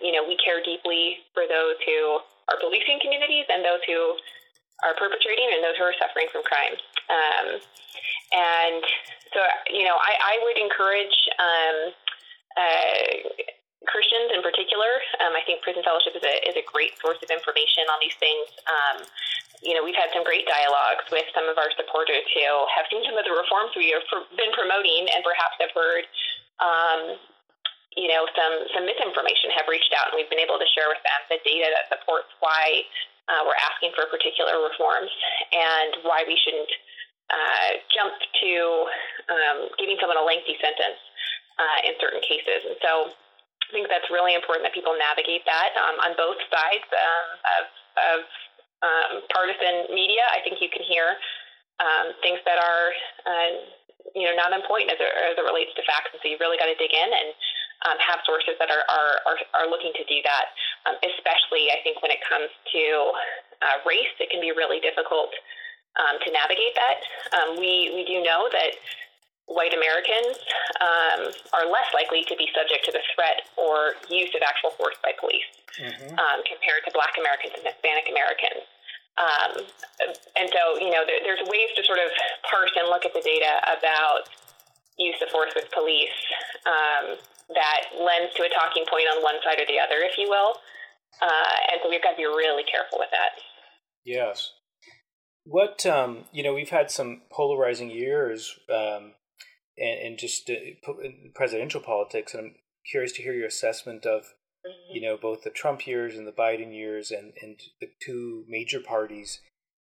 you 0.02 0.12
know, 0.12 0.26
we 0.26 0.34
care 0.42 0.62
deeply 0.66 1.22
for 1.34 1.46
those 1.46 1.78
who 1.86 2.18
are 2.50 2.58
policing 2.58 2.98
communities 3.02 3.46
and 3.54 3.62
those 3.62 3.82
who 3.86 4.18
are 4.86 4.94
perpetrating 4.98 5.50
and 5.54 5.64
those 5.66 5.78
who 5.78 5.86
are 5.86 5.98
suffering 5.98 6.30
from 6.30 6.46
crime. 6.46 6.76
Um, 7.10 7.48
and 8.34 8.84
so, 9.34 9.40
you 9.74 9.84
know, 9.88 9.98
I, 9.98 10.14
I 10.22 10.36
would 10.44 10.58
encourage 10.60 11.18
um, 11.40 11.78
uh, 12.58 13.12
Christians 13.88 14.36
in 14.36 14.44
particular. 14.44 14.90
Um, 15.24 15.34
I 15.34 15.42
think 15.48 15.64
Prison 15.64 15.82
Fellowship 15.82 16.14
is 16.14 16.26
a, 16.26 16.36
is 16.46 16.56
a 16.60 16.66
great 16.68 16.94
source 17.00 17.18
of 17.24 17.30
information 17.32 17.88
on 17.90 17.98
these 18.04 18.18
things. 18.20 18.48
Um, 18.68 18.98
you 19.64 19.74
know, 19.74 19.82
we've 19.82 19.98
had 19.98 20.14
some 20.14 20.22
great 20.22 20.46
dialogues 20.46 21.08
with 21.10 21.26
some 21.34 21.50
of 21.50 21.58
our 21.58 21.72
supporters 21.74 22.26
who 22.36 22.46
have 22.78 22.86
seen 22.94 23.02
some 23.08 23.18
of 23.18 23.26
the 23.26 23.34
reforms 23.34 23.74
we 23.74 23.90
have 23.96 24.06
been 24.38 24.54
promoting 24.54 25.10
and 25.10 25.26
perhaps 25.26 25.58
have 25.58 25.74
heard, 25.74 26.06
um, 26.62 27.02
you 27.98 28.06
know, 28.12 28.30
some, 28.38 28.54
some 28.78 28.86
misinformation 28.86 29.50
have 29.58 29.66
reached 29.66 29.90
out 29.98 30.14
and 30.14 30.22
we've 30.22 30.30
been 30.30 30.44
able 30.44 30.62
to 30.62 30.70
share 30.78 30.86
with 30.92 31.02
them 31.02 31.20
the 31.34 31.42
data 31.42 31.74
that 31.74 31.90
supports 31.90 32.30
why 32.38 32.86
uh, 33.28 33.42
we're 33.44 33.60
asking 33.60 33.92
for 33.96 34.08
particular 34.08 34.56
reforms 34.64 35.12
and 35.52 36.04
why 36.08 36.24
we 36.24 36.40
shouldn't 36.40 36.72
uh, 37.28 37.72
jump 37.92 38.16
to 38.40 38.52
um, 39.28 39.58
giving 39.76 40.00
someone 40.00 40.16
a 40.16 40.24
lengthy 40.24 40.56
sentence 40.64 41.00
uh, 41.60 41.80
in 41.84 41.94
certain 42.00 42.24
cases. 42.24 42.64
And 42.72 42.78
so 42.80 43.12
I 43.12 43.70
think 43.76 43.92
that's 43.92 44.08
really 44.08 44.32
important 44.32 44.64
that 44.64 44.72
people 44.72 44.96
navigate 44.96 45.44
that 45.44 45.76
um, 45.76 46.00
on 46.08 46.12
both 46.16 46.40
sides 46.48 46.88
um, 46.88 47.28
of, 47.60 47.64
of 48.00 48.20
um, 48.80 49.12
partisan 49.28 49.92
media. 49.92 50.24
I 50.32 50.40
think 50.40 50.64
you 50.64 50.72
can 50.72 50.88
hear 50.88 51.20
um, 51.84 52.16
things 52.24 52.40
that 52.48 52.58
are, 52.64 52.88
uh, 53.28 53.52
you 54.16 54.24
know, 54.24 54.36
not 54.40 54.56
point 54.66 54.88
as 54.88 54.98
it, 54.98 55.12
as 55.30 55.36
it 55.36 55.46
relates 55.46 55.76
to 55.76 55.84
facts, 55.84 56.16
and 56.16 56.20
so 56.24 56.32
you 56.32 56.40
really 56.40 56.58
got 56.58 56.72
to 56.72 56.80
dig 56.80 56.92
in 56.92 57.10
and 57.12 57.30
um, 57.86 57.98
have 58.02 58.26
sources 58.26 58.58
that 58.58 58.74
are, 58.74 58.86
are, 58.90 59.14
are, 59.30 59.40
are 59.62 59.68
looking 59.70 59.94
to 59.94 60.04
do 60.10 60.18
that. 60.26 60.50
Um, 60.90 60.96
especially, 61.06 61.70
I 61.70 61.84
think 61.86 62.02
when 62.02 62.10
it 62.10 62.22
comes 62.26 62.50
to 62.50 62.84
uh, 63.62 63.78
race, 63.86 64.14
it 64.18 64.34
can 64.34 64.42
be 64.42 64.56
really 64.56 64.80
difficult 64.80 65.34
to 65.98 66.30
navigate 66.30 66.78
that. 66.78 67.02
we 67.58 67.90
we 67.90 68.06
do 68.06 68.22
know 68.22 68.46
that 68.54 68.78
white 69.48 69.74
Americans 69.74 70.38
um, 70.84 71.32
are 71.56 71.66
less 71.72 71.88
likely 71.96 72.24
to 72.28 72.36
be 72.36 72.52
subject 72.52 72.84
to 72.84 72.92
the 72.92 73.02
threat 73.16 73.48
or 73.56 73.96
use 74.12 74.30
of 74.36 74.44
actual 74.44 74.76
force 74.76 75.00
by 75.02 75.16
police 75.16 75.48
mm-hmm. 75.80 76.14
um, 76.20 76.40
compared 76.44 76.84
to 76.84 76.92
black 76.92 77.16
Americans 77.16 77.56
and 77.56 77.64
Hispanic 77.64 78.12
Americans. 78.12 78.68
Um, 79.18 79.52
and 80.38 80.48
so, 80.54 80.78
you 80.78 80.92
know, 80.94 81.02
there, 81.08 81.24
there's 81.24 81.42
ways 81.50 81.72
to 81.80 81.82
sort 81.88 81.98
of 81.98 82.12
parse 82.46 82.76
and 82.78 82.86
look 82.92 83.08
at 83.08 83.16
the 83.16 83.24
data 83.24 83.50
about 83.66 84.30
use 85.00 85.18
of 85.24 85.32
force 85.32 85.56
with 85.56 85.72
police 85.72 86.20
um, 86.68 87.18
that 87.50 87.82
lends 87.96 88.34
to 88.36 88.44
a 88.44 88.50
talking 88.50 88.86
point 88.90 89.08
on 89.08 89.24
one 89.24 89.36
side 89.44 89.60
or 89.60 89.66
the 89.66 89.80
other, 89.80 90.04
if 90.04 90.18
you 90.18 90.30
will. 90.30 90.56
Uh, 91.22 91.58
and 91.72 91.80
so 91.82 91.90
we've 91.90 92.04
got 92.04 92.12
to 92.12 92.18
be 92.18 92.26
really 92.26 92.64
careful 92.64 93.00
with 93.00 93.10
that. 93.12 93.40
Yes. 94.06 94.52
What 95.44 95.86
um, 95.86 96.26
you 96.32 96.44
know, 96.44 96.54
we've 96.54 96.70
had 96.70 96.92
some 96.92 97.22
polarizing 97.32 97.90
years 97.90 98.60
um, 98.70 99.14
and, 99.78 100.00
and 100.00 100.18
just 100.18 100.50
uh, 100.50 100.92
presidential 101.34 101.82
politics. 101.82 102.34
And 102.34 102.44
I'm 102.44 102.56
curious 102.90 103.14
to 103.14 103.24
hear 103.24 103.34
your 103.34 103.48
assessment 103.48 104.06
of, 104.06 104.24
mm-hmm. 104.66 104.96
you 104.96 105.02
know, 105.02 105.18
both 105.18 105.44
the 105.44 105.50
Trump 105.50 105.88
years 105.88 106.16
and 106.16 106.28
the 106.28 106.34
Biden 106.34 106.74
years, 106.74 107.12
and 107.12 107.34
and 107.42 107.60
the 107.80 107.88
two 108.06 108.44
major 108.50 108.82
parties. 108.82 109.40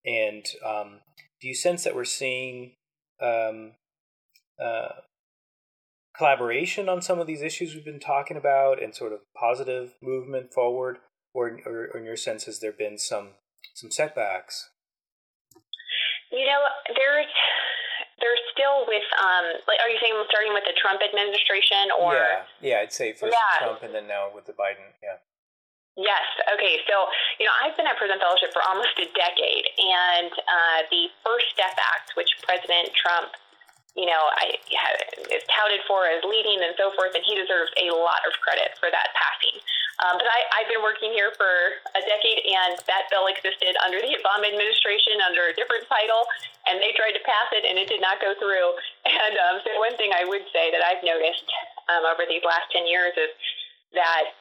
And 0.04 0.46
um, 0.66 1.00
do 1.40 1.48
you 1.48 1.54
sense 1.54 1.84
that 1.84 1.94
we're 1.94 2.04
seeing 2.04 2.72
um, 3.20 3.72
uh, 4.62 4.88
collaboration 6.20 6.84
on 6.92 7.00
some 7.00 7.16
of 7.16 7.26
these 7.26 7.40
issues 7.40 7.72
we've 7.72 7.88
been 7.88 7.98
talking 7.98 8.36
about, 8.36 8.76
and 8.76 8.92
sort 8.92 9.16
of 9.16 9.24
positive 9.32 9.96
movement 10.04 10.52
forward, 10.52 11.00
or, 11.32 11.48
or, 11.64 11.88
or 11.88 11.96
in 11.96 12.04
your 12.04 12.20
sense, 12.20 12.44
has 12.44 12.60
there 12.60 12.76
been 12.76 13.00
some 13.00 13.40
some 13.72 13.90
setbacks? 13.90 14.68
You 16.28 16.44
know, 16.44 16.60
there's 16.92 17.32
they're 18.20 18.42
still 18.52 18.84
with 18.84 19.08
um 19.16 19.64
like 19.64 19.80
are 19.80 19.88
you 19.88 19.96
saying 19.96 20.12
starting 20.28 20.52
with 20.52 20.68
the 20.68 20.76
Trump 20.76 21.00
administration 21.00 21.88
or 21.96 22.12
Yeah, 22.12 22.44
yeah, 22.60 22.84
I'd 22.84 22.92
say 22.92 23.16
first 23.16 23.32
yeah. 23.32 23.64
Trump 23.64 23.80
and 23.80 23.96
then 23.96 24.04
now 24.04 24.28
with 24.28 24.44
the 24.44 24.52
Biden, 24.52 24.92
yeah. 25.00 25.24
Yes. 25.96 26.22
Okay. 26.54 26.80
So, 26.86 26.96
you 27.40 27.44
know, 27.44 27.52
I've 27.60 27.76
been 27.76 27.84
at 27.84 27.98
Prison 27.98 28.16
Fellowship 28.20 28.54
for 28.54 28.62
almost 28.62 28.94
a 29.02 29.08
decade, 29.10 29.66
and 29.76 30.32
uh, 30.32 30.80
the 30.88 31.10
First 31.26 31.50
Step 31.52 31.76
Act, 31.76 32.14
which 32.14 32.30
President 32.46 32.94
Trump 32.94 33.34
you 33.98 34.06
know, 34.06 34.22
I 34.38 34.54
is 35.34 35.42
touted 35.50 35.82
for 35.86 36.06
as 36.06 36.22
leading 36.22 36.62
and 36.62 36.74
so 36.78 36.94
forth, 36.94 37.14
and 37.14 37.22
he 37.26 37.34
deserves 37.34 37.70
a 37.78 37.90
lot 37.90 38.22
of 38.22 38.32
credit 38.38 38.78
for 38.78 38.86
that 38.90 39.10
passing. 39.18 39.58
Um, 40.00 40.16
but 40.16 40.24
I, 40.30 40.40
I've 40.56 40.70
been 40.70 40.80
working 40.80 41.12
here 41.12 41.34
for 41.36 41.52
a 41.92 42.00
decade, 42.06 42.40
and 42.46 42.78
that 42.88 43.10
bill 43.12 43.28
existed 43.28 43.76
under 43.84 44.00
the 44.00 44.16
Obama 44.16 44.48
administration 44.48 45.20
under 45.26 45.50
a 45.50 45.54
different 45.58 45.84
title, 45.90 46.24
and 46.70 46.80
they 46.80 46.94
tried 46.96 47.18
to 47.18 47.22
pass 47.26 47.50
it, 47.52 47.68
and 47.68 47.76
it 47.76 47.90
did 47.90 48.00
not 48.00 48.22
go 48.22 48.32
through. 48.38 48.74
And 49.10 49.34
um, 49.36 49.60
so, 49.66 49.74
one 49.82 49.96
thing 49.98 50.14
I 50.14 50.24
would 50.24 50.46
say 50.54 50.70
that 50.70 50.80
I've 50.86 51.02
noticed 51.02 51.44
um, 51.90 52.06
over 52.06 52.24
these 52.30 52.40
last 52.46 52.70
10 52.72 52.86
years 52.86 53.12
is 53.18 53.32
that 53.92 54.32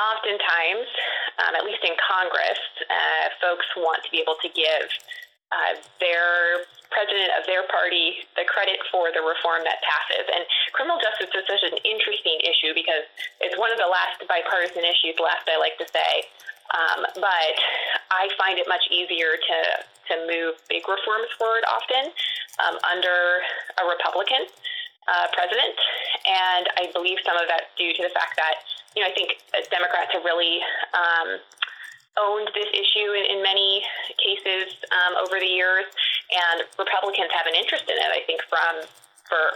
oftentimes, 0.00 0.88
um, 1.44 1.52
at 1.54 1.62
least 1.68 1.84
in 1.84 1.92
Congress, 2.00 2.60
uh, 2.88 3.26
folks 3.38 3.68
want 3.76 4.00
to 4.02 4.10
be 4.10 4.18
able 4.18 4.40
to 4.40 4.48
give 4.48 4.88
uh, 5.52 5.76
their 6.00 6.64
president 6.92 7.32
of 7.40 7.48
their 7.48 7.64
party 7.72 8.24
the 8.36 8.44
credit 8.44 8.76
for 8.92 9.08
the 9.12 9.20
reform 9.24 9.64
that 9.64 9.80
passes. 9.80 10.28
And 10.28 10.44
criminal 10.76 11.00
justice 11.00 11.32
is 11.32 11.44
such 11.48 11.64
an 11.64 11.76
interesting 11.84 12.40
issue 12.44 12.76
because 12.76 13.04
it's 13.40 13.56
one 13.56 13.72
of 13.72 13.80
the 13.80 13.88
last 13.88 14.20
bipartisan 14.28 14.84
issues 14.84 15.16
left, 15.20 15.48
I 15.48 15.56
like 15.56 15.76
to 15.80 15.88
say. 15.88 16.28
Um, 16.72 17.04
but 17.20 17.56
I 18.12 18.28
find 18.40 18.56
it 18.56 18.68
much 18.68 18.84
easier 18.88 19.36
to, 19.36 19.58
to 20.08 20.14
move 20.24 20.56
big 20.68 20.84
reforms 20.88 21.28
forward 21.36 21.64
often 21.68 22.12
um, 22.64 22.76
under 22.88 23.44
a 23.76 23.84
Republican 23.88 24.48
uh, 25.08 25.26
president. 25.32 25.76
And 26.24 26.64
I 26.80 26.88
believe 26.92 27.20
some 27.26 27.36
of 27.36 27.48
that's 27.48 27.68
due 27.76 27.92
to 27.92 28.02
the 28.04 28.12
fact 28.14 28.36
that, 28.40 28.64
you 28.96 29.02
know, 29.02 29.08
I 29.08 29.14
think 29.16 29.36
Democrats 29.68 30.12
have 30.16 30.24
really 30.24 30.60
um, 30.96 31.40
owned 32.20 32.48
this 32.52 32.68
issue 32.72 33.08
in, 33.16 33.24
in 33.24 33.38
many 33.40 33.82
cases 34.20 34.76
um, 34.92 35.16
over 35.24 35.40
the 35.40 35.48
years, 35.48 35.88
and 36.32 36.64
Republicans 36.76 37.32
have 37.32 37.48
an 37.48 37.56
interest 37.56 37.88
in 37.88 37.96
it. 37.96 38.10
I 38.12 38.20
think 38.28 38.44
from 38.48 38.84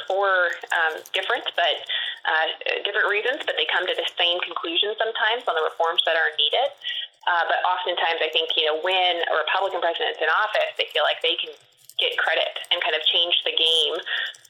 for 0.09 0.57
um, 0.73 1.05
different 1.13 1.45
but 1.53 1.77
uh, 2.25 2.49
different 2.81 3.13
reasons, 3.13 3.45
but 3.45 3.61
they 3.61 3.69
come 3.69 3.85
to 3.85 3.93
the 3.93 4.09
same 4.17 4.41
conclusion 4.41 4.97
sometimes 4.97 5.45
on 5.45 5.53
the 5.53 5.65
reforms 5.69 6.01
that 6.09 6.17
are 6.17 6.33
needed. 6.41 6.73
Uh, 7.27 7.45
but 7.51 7.61
oftentimes, 7.67 8.23
I 8.23 8.31
think 8.33 8.55
you 8.57 8.71
know 8.71 8.81
when 8.81 9.21
a 9.21 9.35
Republican 9.37 9.85
president's 9.85 10.23
in 10.23 10.31
office, 10.33 10.73
they 10.81 10.89
feel 10.97 11.05
like 11.05 11.21
they 11.21 11.37
can 11.37 11.53
get 12.01 12.17
credit 12.17 12.57
and 12.73 12.81
kind 12.81 12.97
of 12.97 13.03
change 13.09 13.37
the 13.45 13.53
game 13.53 13.97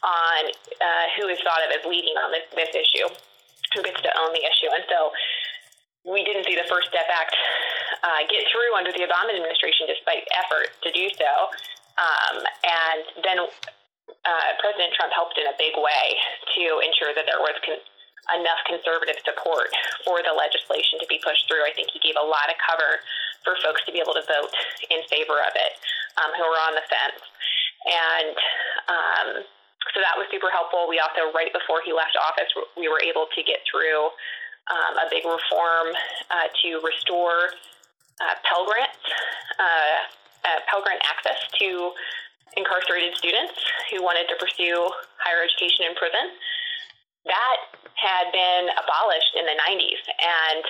on 0.04 0.40
uh, 0.78 1.06
who 1.18 1.26
is 1.26 1.38
thought 1.42 1.62
of 1.64 1.72
as 1.72 1.82
leading 1.88 2.14
on 2.20 2.30
this 2.30 2.46
this 2.54 2.70
issue, 2.70 3.08
who 3.74 3.82
gets 3.82 3.98
to 4.04 4.12
own 4.14 4.30
the 4.30 4.44
issue, 4.44 4.70
and 4.70 4.84
so 4.86 5.10
we 6.06 6.22
didn't 6.22 6.46
see 6.46 6.54
the 6.54 6.68
First 6.70 6.92
Step 6.92 7.08
Act 7.10 7.34
uh, 8.06 8.22
get 8.30 8.46
through 8.54 8.70
under 8.78 8.94
the 8.94 9.02
Obama 9.02 9.34
administration, 9.34 9.90
despite 9.90 10.22
efforts 10.38 10.78
to 10.86 10.94
do 10.94 11.10
so. 11.18 11.32
Um, 11.98 12.36
and 12.62 13.02
then 13.26 13.38
uh, 13.42 14.50
President 14.62 14.94
Trump 14.94 15.10
helped 15.10 15.34
in 15.34 15.50
a 15.50 15.56
big 15.58 15.74
way 15.74 16.04
to 16.54 16.64
ensure 16.86 17.10
that 17.18 17.26
there 17.26 17.42
was 17.42 17.58
con- 17.66 17.82
enough 18.38 18.62
conservative 18.66 19.18
support 19.26 19.70
for 20.06 20.22
the 20.22 20.34
legislation 20.34 21.02
to 21.02 21.06
be 21.10 21.18
pushed 21.22 21.46
through. 21.50 21.66
I 21.66 21.74
think 21.74 21.90
he 21.90 21.98
gave 21.98 22.18
a 22.18 22.26
lot 22.26 22.46
of 22.46 22.58
cover 22.62 23.02
for 23.42 23.58
folks 23.62 23.82
to 23.86 23.90
be 23.94 24.02
able 24.02 24.14
to 24.14 24.24
vote 24.26 24.50
in 24.90 25.02
favor 25.06 25.38
of 25.42 25.54
it 25.54 25.72
um, 26.18 26.30
who 26.34 26.42
were 26.42 26.62
on 26.66 26.74
the 26.74 26.86
fence. 26.86 27.22
And 27.86 28.34
um, 28.90 29.28
so 29.94 30.02
that 30.02 30.18
was 30.18 30.26
super 30.34 30.50
helpful. 30.50 30.90
We 30.90 30.98
also, 30.98 31.30
right 31.30 31.54
before 31.54 31.86
he 31.86 31.94
left 31.94 32.18
office, 32.18 32.50
we 32.74 32.90
were 32.90 32.98
able 32.98 33.30
to 33.30 33.40
get 33.46 33.62
through 33.70 34.10
um, 34.66 34.98
a 34.98 35.06
big 35.06 35.22
reform 35.22 35.94
uh, 36.34 36.50
to 36.50 36.82
restore 36.82 37.54
uh, 38.20 38.34
Pell 38.44 38.64
Grants, 38.64 39.04
uh, 39.60 40.60
Pell 40.68 40.82
Grant 40.82 41.02
access 41.04 41.38
to 41.60 41.92
incarcerated 42.56 43.12
students 43.16 43.52
who 43.92 44.02
wanted 44.02 44.24
to 44.32 44.36
pursue 44.40 44.88
higher 45.20 45.44
education 45.44 45.90
in 45.90 45.94
prison. 45.94 46.32
That 47.28 47.58
had 47.98 48.30
been 48.32 48.70
abolished 48.78 49.34
in 49.34 49.44
the 49.44 49.56
90s, 49.58 50.02
and 50.08 50.64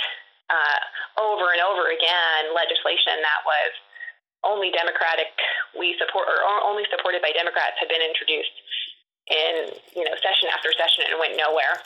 uh, 0.49 0.79
over 1.21 1.53
and 1.53 1.61
over 1.63 1.91
again, 1.93 2.55
legislation 2.55 3.21
that 3.21 3.43
was 3.45 3.73
only 4.47 4.71
Democratic 4.71 5.31
we 5.75 5.99
support 5.99 6.31
or 6.31 6.63
only 6.63 6.87
supported 6.89 7.21
by 7.21 7.35
Democrats 7.35 7.77
had 7.83 7.91
been 7.91 8.03
introduced 8.03 8.55
in 9.27 9.75
you 9.99 10.07
know 10.07 10.15
session 10.23 10.47
after 10.55 10.71
session 10.79 11.03
and 11.11 11.19
went 11.19 11.35
nowhere 11.35 11.83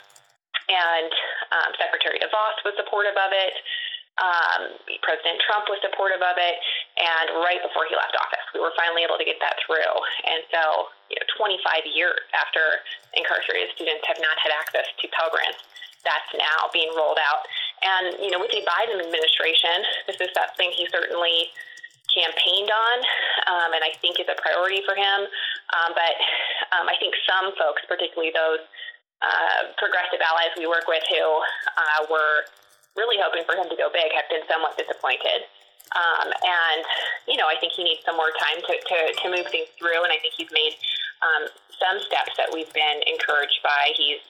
and 0.69 1.11
um, 1.51 1.69
Secretary 1.75 2.21
DeVos 2.21 2.57
was 2.63 2.75
supportive 2.77 3.17
of 3.17 3.31
it. 3.33 3.55
Um, 4.19 4.75
President 5.01 5.39
Trump 5.47 5.71
was 5.71 5.79
supportive 5.79 6.19
of 6.19 6.35
it, 6.35 6.55
and 6.99 7.41
right 7.41 7.63
before 7.63 7.87
he 7.87 7.95
left 7.95 8.13
office, 8.19 8.43
we 8.51 8.59
were 8.59 8.75
finally 8.75 9.07
able 9.07 9.15
to 9.15 9.23
get 9.23 9.39
that 9.39 9.55
through. 9.63 9.95
And 10.27 10.43
so, 10.51 10.91
you 11.07 11.15
know, 11.15 11.25
25 11.39 11.87
years 11.95 12.19
after 12.35 12.83
incarcerated 13.15 13.71
students 13.73 14.03
have 14.11 14.19
not 14.19 14.35
had 14.43 14.51
access 14.51 14.85
to 14.99 15.05
Pell 15.15 15.31
Grants, 15.31 15.63
that's 16.03 16.31
now 16.35 16.69
being 16.75 16.91
rolled 16.93 17.21
out. 17.21 17.45
And 17.81 18.19
you 18.21 18.29
know, 18.29 18.41
with 18.41 18.53
the 18.53 18.61
Biden 18.61 19.01
administration, 19.01 20.05
this 20.05 20.19
is 20.21 20.29
something 20.37 20.69
he 20.75 20.85
certainly 20.91 21.49
campaigned 22.11 22.69
on, 22.69 22.97
um, 23.47 23.69
and 23.73 23.81
I 23.81 23.95
think 24.03 24.19
is 24.19 24.27
a 24.27 24.37
priority 24.37 24.83
for 24.83 24.93
him. 24.93 25.19
Um, 25.71 25.95
but 25.95 26.13
um, 26.75 26.85
I 26.91 26.95
think 26.99 27.15
some 27.23 27.55
folks, 27.55 27.81
particularly 27.87 28.35
those 28.35 28.61
uh, 29.23 29.71
progressive 29.77 30.19
allies 30.19 30.51
we 30.57 30.67
work 30.67 30.85
with 30.89 31.03
who 31.09 31.23
uh, 31.23 32.01
were 32.11 32.45
really 32.95 33.17
hoping 33.19 33.43
for 33.47 33.55
him 33.55 33.67
to 33.71 33.77
go 33.77 33.87
big 33.91 34.11
have 34.11 34.27
been 34.27 34.43
somewhat 34.47 34.75
disappointed. 34.75 35.47
Um, 35.91 36.31
and, 36.31 36.83
you 37.27 37.35
know, 37.35 37.51
I 37.51 37.59
think 37.59 37.75
he 37.75 37.83
needs 37.83 37.99
some 38.07 38.15
more 38.15 38.31
time 38.39 38.63
to, 38.63 38.73
to, 38.79 38.97
to 39.11 39.25
move 39.27 39.47
things 39.51 39.67
through. 39.75 40.03
And 40.03 40.11
I 40.11 40.19
think 40.23 40.35
he's 40.39 40.51
made 40.51 40.75
um, 41.19 41.51
some 41.75 41.99
steps 41.99 42.31
that 42.39 42.47
we've 42.47 42.71
been 42.71 43.03
encouraged 43.07 43.59
by. 43.59 43.91
He's, 43.99 44.23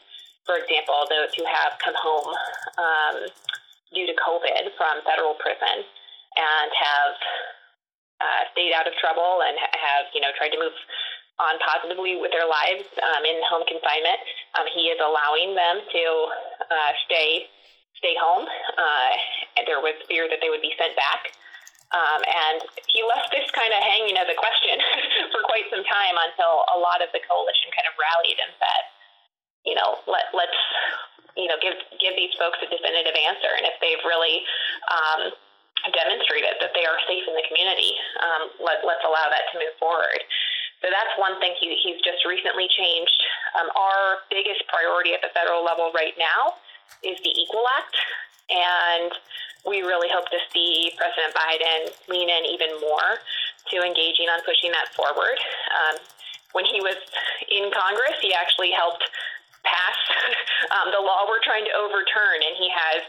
for 0.45 0.58
example, 0.58 1.06
those 1.06 1.30
who 1.38 1.45
have 1.45 1.78
come 1.78 1.93
home 1.93 2.34
um, 2.82 3.17
due 3.93 4.10
to 4.10 4.15
COVID 4.17 4.74
from 4.74 5.06
federal 5.06 5.38
prison 5.38 5.86
and 5.86 6.69
have 6.74 7.13
uh, 8.21 8.41
stayed 8.54 8.74
out 8.74 8.89
of 8.89 8.97
trouble 8.97 9.45
and 9.45 9.54
have, 9.58 10.10
you 10.17 10.21
know, 10.21 10.34
tried 10.34 10.54
to 10.54 10.60
move 10.62 10.74
on 11.38 11.58
positively 11.62 12.17
with 12.17 12.34
their 12.34 12.45
lives 12.45 12.86
um, 13.02 13.21
in 13.26 13.38
home 13.45 13.65
confinement. 13.69 14.17
Um, 14.58 14.65
he 14.74 14.89
is 14.89 14.97
allowing 15.02 15.54
them 15.54 15.82
to 15.82 16.04
uh, 16.69 16.91
stay 17.06 17.50
stay 18.02 18.18
home. 18.18 18.50
Uh, 18.50 19.12
there 19.70 19.78
was 19.78 19.94
fear 20.10 20.26
that 20.26 20.42
they 20.42 20.50
would 20.50 20.66
be 20.66 20.74
sent 20.76 20.98
back. 20.98 21.38
Um, 21.94 22.22
and 22.24 22.60
he 22.90 23.06
left 23.06 23.30
this 23.30 23.46
kind 23.52 23.70
of 23.70 23.80
hanging 23.84 24.18
as 24.18 24.26
a 24.26 24.36
question 24.36 24.80
for 25.32 25.46
quite 25.46 25.70
some 25.70 25.86
time 25.86 26.16
until 26.18 26.66
a 26.74 26.78
lot 26.82 27.04
of 27.04 27.14
the 27.14 27.22
coalition 27.22 27.70
kind 27.78 27.86
of 27.86 27.94
rallied 28.00 28.40
and 28.42 28.52
said, 28.58 28.84
you 29.68 29.76
know, 29.78 30.02
let, 30.10 30.32
let's, 30.34 30.58
you 31.38 31.46
know, 31.52 31.60
give, 31.62 31.78
give 32.02 32.18
these 32.18 32.34
folks 32.40 32.58
a 32.64 32.68
definitive 32.68 33.14
answer. 33.14 33.52
And 33.60 33.68
if 33.68 33.76
they've 33.84 34.02
really 34.08 34.42
um, 34.88 35.36
demonstrated 35.94 36.58
that 36.64 36.72
they 36.74 36.88
are 36.88 36.98
safe 37.06 37.28
in 37.28 37.36
the 37.36 37.46
community, 37.52 37.94
um, 38.24 38.56
let, 38.64 38.82
let's 38.88 39.04
allow 39.04 39.28
that 39.28 39.52
to 39.52 39.60
move 39.60 39.76
forward. 39.78 40.24
So 40.80 40.90
that's 40.90 41.14
one 41.20 41.38
thing 41.44 41.54
he, 41.60 41.76
he's 41.76 42.00
just 42.02 42.24
recently 42.24 42.72
changed. 42.72 43.20
Um, 43.60 43.68
our 43.76 44.26
biggest 44.32 44.64
priority 44.72 45.12
at 45.14 45.22
the 45.22 45.30
federal 45.36 45.62
level 45.62 45.92
right 45.94 46.16
now 46.16 46.58
is 47.04 47.17
the 47.24 47.34
Equal 47.34 47.65
Act. 47.78 47.96
And 48.52 49.12
we 49.65 49.82
really 49.82 50.10
hope 50.10 50.28
to 50.30 50.39
see 50.52 50.91
President 50.98 51.34
Biden 51.38 51.94
lean 52.10 52.30
in 52.30 52.44
even 52.50 52.80
more 52.82 53.22
to 53.70 53.76
engaging 53.86 54.28
on 54.28 54.41
pushing 54.44 54.74
that 54.74 54.89
forward. 54.98 55.38
Um, 55.70 55.96
when 56.52 56.65
he 56.65 56.82
was 56.82 56.98
in 57.48 57.72
Congress, 57.72 58.17
he 58.20 58.34
actually 58.34 58.74
helped 58.74 59.06
pass 59.63 59.98
um, 60.76 60.91
the 60.91 61.00
law 61.00 61.30
we're 61.30 61.44
trying 61.46 61.63
to 61.65 61.74
overturn, 61.78 62.41
and 62.41 62.58
he 62.58 62.67
has, 62.74 63.06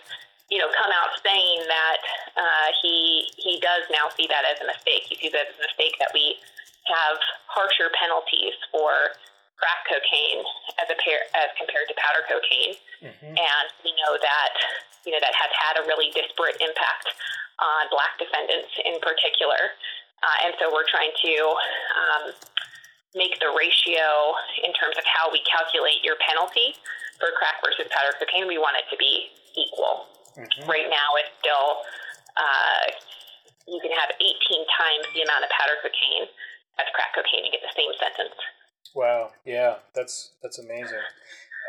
you 0.53 0.61
know, 0.61 0.69
come 0.77 0.93
out 0.93 1.11
saying 1.25 1.65
that 1.67 2.01
uh, 2.37 2.69
he 2.85 3.27
he 3.41 3.59
does 3.59 3.89
now 3.91 4.13
see 4.15 4.29
that 4.29 4.45
as 4.47 4.61
a 4.61 4.67
mistake. 4.69 5.09
He 5.09 5.17
sees 5.17 5.33
it 5.35 5.49
as 5.49 5.57
a 5.57 5.63
mistake 5.65 5.97
that 5.99 6.13
we 6.15 6.37
have 6.87 7.19
harsher 7.49 7.89
penalties 7.97 8.55
for 8.71 9.17
crack 9.63 9.87
cocaine 9.87 10.43
as 10.83 10.91
a 10.91 10.99
pair, 10.99 11.23
as 11.39 11.55
compared 11.55 11.87
to 11.87 11.95
powder 11.95 12.27
cocaine, 12.27 12.75
mm-hmm. 12.99 13.39
and 13.39 13.67
we 13.87 13.95
know 14.03 14.19
that 14.19 14.53
you 15.07 15.15
know 15.15 15.23
that 15.23 15.31
has 15.39 15.53
had 15.55 15.79
a 15.79 15.87
really 15.87 16.11
disparate 16.11 16.59
impact 16.59 17.07
on 17.63 17.87
black 17.95 18.19
defendants 18.19 18.75
in 18.83 18.99
particular, 18.99 19.79
uh, 20.27 20.45
and 20.51 20.59
so 20.59 20.67
we're 20.75 20.89
trying 20.91 21.15
to 21.15 21.35
um, 21.95 22.25
make 23.15 23.39
the 23.39 23.55
ratio 23.55 24.35
in 24.67 24.75
terms 24.75 24.99
of 24.99 25.07
how 25.07 25.31
we 25.31 25.39
calculate 25.47 26.03
your 26.03 26.19
penalty 26.27 26.75
for 27.23 27.31
crack 27.39 27.63
versus 27.63 27.87
powder 27.95 28.11
cocaine. 28.19 28.51
We 28.51 28.59
want 28.59 28.75
it 28.75 28.91
to 28.91 28.99
be 28.99 29.31
equal. 29.55 30.11
Mm-hmm. 30.35 30.67
Right 30.67 30.91
now, 30.91 31.15
it's 31.23 31.31
still 31.39 31.87
uh, 32.35 32.85
you 33.71 33.79
can 33.79 33.95
have 33.95 34.11
18 34.19 34.27
times 34.27 35.07
the 35.15 35.23
amount 35.23 35.47
of 35.47 35.51
powder 35.55 35.79
cocaine 35.87 36.27
as 36.83 36.89
crack 36.97 37.15
cocaine 37.15 37.47
and 37.47 37.53
get 37.55 37.63
the 37.63 37.75
same 37.77 37.93
sentence. 38.01 38.35
Wow, 38.95 39.31
yeah, 39.45 39.77
that's 39.95 40.33
that's 40.43 40.59
amazing. 40.59 40.99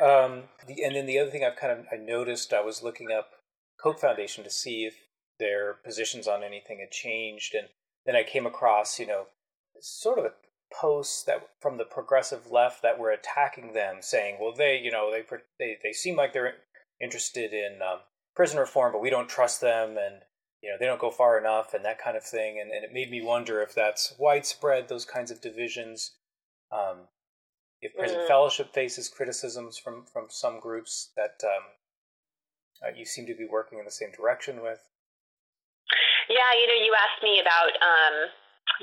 Um, 0.02 0.44
the, 0.68 0.84
and 0.84 0.96
then 0.96 1.06
the 1.06 1.20
other 1.20 1.32
thing 1.32 1.44
I've 1.44 1.56
kind 1.56 1.72
of 1.72 1.86
I 1.92 1.96
noticed 1.96 2.54
I 2.54 2.62
was 2.62 2.84
looking 2.84 3.12
up 3.12 3.32
Koch 3.82 4.00
Foundation 4.00 4.44
to 4.44 4.50
see 4.50 4.86
if 4.86 4.96
their 5.40 5.76
positions 5.86 6.28
on 6.28 6.44
anything 6.44 6.80
had 6.80 6.92
changed, 6.92 7.56
and 7.56 7.68
then 8.06 8.16
I 8.16 8.24
came 8.24 8.46
across 8.46 9.00
you 9.00 9.08
know 9.08 9.28
sort 9.80 10.20
of 10.20 10.26
a 10.26 10.32
posts 10.74 11.24
that 11.24 11.50
from 11.62 11.78
the 11.78 11.86
progressive 11.86 12.50
left 12.50 12.82
that 12.82 12.98
were 12.98 13.12
attacking 13.12 13.74
them, 13.74 13.98
saying, 14.02 14.38
well, 14.42 14.54
they 14.54 14.78
you 14.78 14.92
know 14.92 15.12
they 15.12 15.24
they 15.60 15.78
they 15.82 15.94
seem 15.94 16.16
like 16.16 16.34
they're 16.34 16.56
interested 17.02 17.54
in 17.54 17.80
um, 17.82 18.00
prison 18.36 18.60
reform, 18.60 18.92
but 18.92 19.02
we 19.02 19.10
don't 19.10 19.30
trust 19.30 19.62
them, 19.62 19.98
and 19.98 20.24
you 20.64 20.70
know 20.70 20.78
they 20.80 20.86
don't 20.86 21.00
go 21.00 21.12
far 21.12 21.38
enough 21.38 21.74
and 21.74 21.86
that 21.86 22.00
kind 22.00 22.18
of 22.18 22.24
thing 22.24 22.58
and, 22.60 22.72
and 22.72 22.84
it 22.84 22.94
made 22.94 23.12
me 23.12 23.22
wonder 23.22 23.62
if 23.62 23.76
that's 23.76 24.16
widespread 24.18 24.88
those 24.88 25.04
kinds 25.04 25.30
of 25.30 25.42
divisions 25.42 26.14
um, 26.72 27.08
if 27.84 27.96
prison 27.96 28.20
mm. 28.20 28.28
fellowship 28.28 28.74
faces 28.74 29.10
criticisms 29.10 29.78
from 29.78 30.06
from 30.08 30.28
some 30.30 30.60
groups 30.60 31.12
that 31.16 31.38
um, 31.44 31.64
uh, 32.82 32.92
you 32.96 33.06
seem 33.06 33.28
to 33.28 33.36
be 33.36 33.46
working 33.46 33.80
in 33.80 33.86
the 33.86 33.92
same 33.92 34.12
direction 34.16 34.64
with 34.64 34.80
yeah 36.30 36.52
you 36.56 36.66
know 36.68 36.80
you 36.80 36.96
asked 36.96 37.22
me 37.22 37.44
about 37.44 37.76
um, 37.84 38.16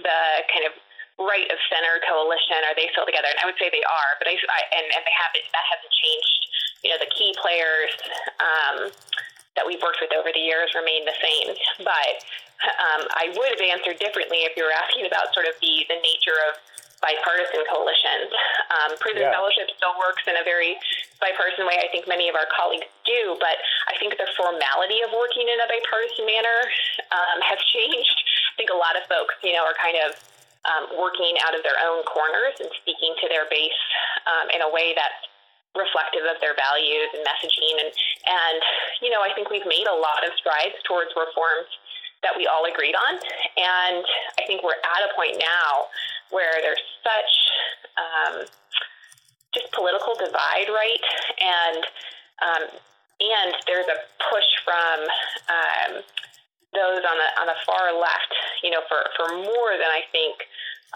the 0.05 0.21
kind 0.53 0.69
of 0.69 0.73
right 1.21 1.49
of 1.53 1.59
center 1.69 2.01
coalition. 2.09 2.65
Are 2.65 2.75
they 2.75 2.89
still 2.97 3.05
together? 3.05 3.29
And 3.29 3.39
I 3.41 3.45
would 3.45 3.61
say 3.61 3.69
they 3.69 3.85
are, 3.85 4.11
but 4.17 4.27
I, 4.27 4.35
I 4.41 4.61
and, 4.73 4.87
and 4.89 5.03
they 5.05 5.15
haven't. 5.15 5.45
That 5.53 5.67
hasn't 5.69 5.93
changed. 5.93 6.41
You 6.81 6.89
know, 6.97 6.99
the 7.01 7.13
key 7.13 7.37
players 7.37 7.93
um, 8.41 8.89
that 9.53 9.69
we've 9.69 9.81
worked 9.85 10.01
with 10.01 10.17
over 10.17 10.33
the 10.33 10.41
years 10.41 10.73
remain 10.73 11.05
the 11.05 11.17
same. 11.21 11.53
But 11.85 12.25
um, 12.65 13.05
I 13.21 13.37
would 13.37 13.53
have 13.53 13.61
answered 13.61 14.01
differently 14.01 14.49
if 14.49 14.57
you 14.57 14.65
were 14.65 14.73
asking 14.73 15.05
about 15.05 15.37
sort 15.37 15.45
of 15.45 15.53
the 15.61 15.85
the 15.93 16.01
nature 16.01 16.41
of 16.49 16.57
bipartisan 17.01 17.65
coalitions. 17.69 18.31
Um, 18.69 18.91
prison 19.01 19.25
yeah. 19.25 19.35
fellowship 19.35 19.73
still 19.77 19.97
works 19.97 20.25
in 20.29 20.37
a 20.37 20.45
very 20.45 20.77
bipartisan 21.19 21.65
way. 21.65 21.81
I 21.81 21.89
think 21.89 22.05
many 22.05 22.29
of 22.29 22.37
our 22.37 22.49
colleagues 22.53 22.89
do, 23.09 23.37
but 23.41 23.57
I 23.89 23.97
think 23.97 24.17
the 24.17 24.29
formality 24.37 25.01
of 25.05 25.11
working 25.13 25.49
in 25.49 25.59
a 25.61 25.67
bipartisan 25.69 26.29
manner 26.29 26.61
um, 27.13 27.39
has 27.45 27.61
changed. 27.75 28.19
I 28.55 28.55
think 28.61 28.71
a 28.71 28.79
lot 28.79 28.95
of 28.97 29.05
folks, 29.09 29.37
you 29.41 29.57
know, 29.57 29.65
are 29.65 29.77
kind 29.81 29.97
of 30.05 30.17
um, 30.69 30.85
working 31.01 31.41
out 31.49 31.57
of 31.57 31.65
their 31.65 31.77
own 31.81 32.05
corners 32.05 32.61
and 32.61 32.69
speaking 32.85 33.17
to 33.25 33.27
their 33.33 33.49
base 33.49 33.81
um, 34.29 34.53
in 34.53 34.61
a 34.61 34.69
way 34.69 34.93
that's 34.93 35.25
reflective 35.73 36.27
of 36.27 36.37
their 36.45 36.53
values 36.53 37.09
and 37.17 37.23
messaging. 37.25 37.81
And, 37.81 37.91
and, 38.29 38.61
you 39.01 39.09
know, 39.09 39.23
I 39.25 39.33
think 39.33 39.49
we've 39.49 39.65
made 39.65 39.87
a 39.89 39.97
lot 39.97 40.27
of 40.27 40.35
strides 40.37 40.77
towards 40.85 41.15
reforms 41.17 41.71
that 42.21 42.37
we 42.37 42.45
all 42.45 42.69
agreed 42.69 42.93
on. 42.93 43.17
And 43.57 44.05
I 44.37 44.45
think 44.45 44.61
we're 44.61 44.77
at 44.77 45.03
a 45.09 45.11
point 45.17 45.41
now 45.41 45.89
where 46.31 46.63
there's 46.63 46.83
such 47.03 47.33
um, 47.99 48.35
just 49.55 49.71
political 49.73 50.15
divide, 50.15 50.71
right? 50.71 51.05
And 51.39 51.83
um, 52.41 52.65
and 53.21 53.53
there's 53.67 53.87
a 53.87 53.99
push 54.31 54.49
from 54.65 54.99
um, 55.51 55.93
those 56.73 57.03
on 57.05 57.17
the 57.19 57.29
on 57.43 57.47
the 57.47 57.59
far 57.67 57.93
left, 57.93 58.33
you 58.63 58.71
know, 58.71 58.81
for, 58.89 59.03
for 59.17 59.35
more 59.37 59.73
than 59.77 59.91
I 59.91 60.03
think 60.15 60.37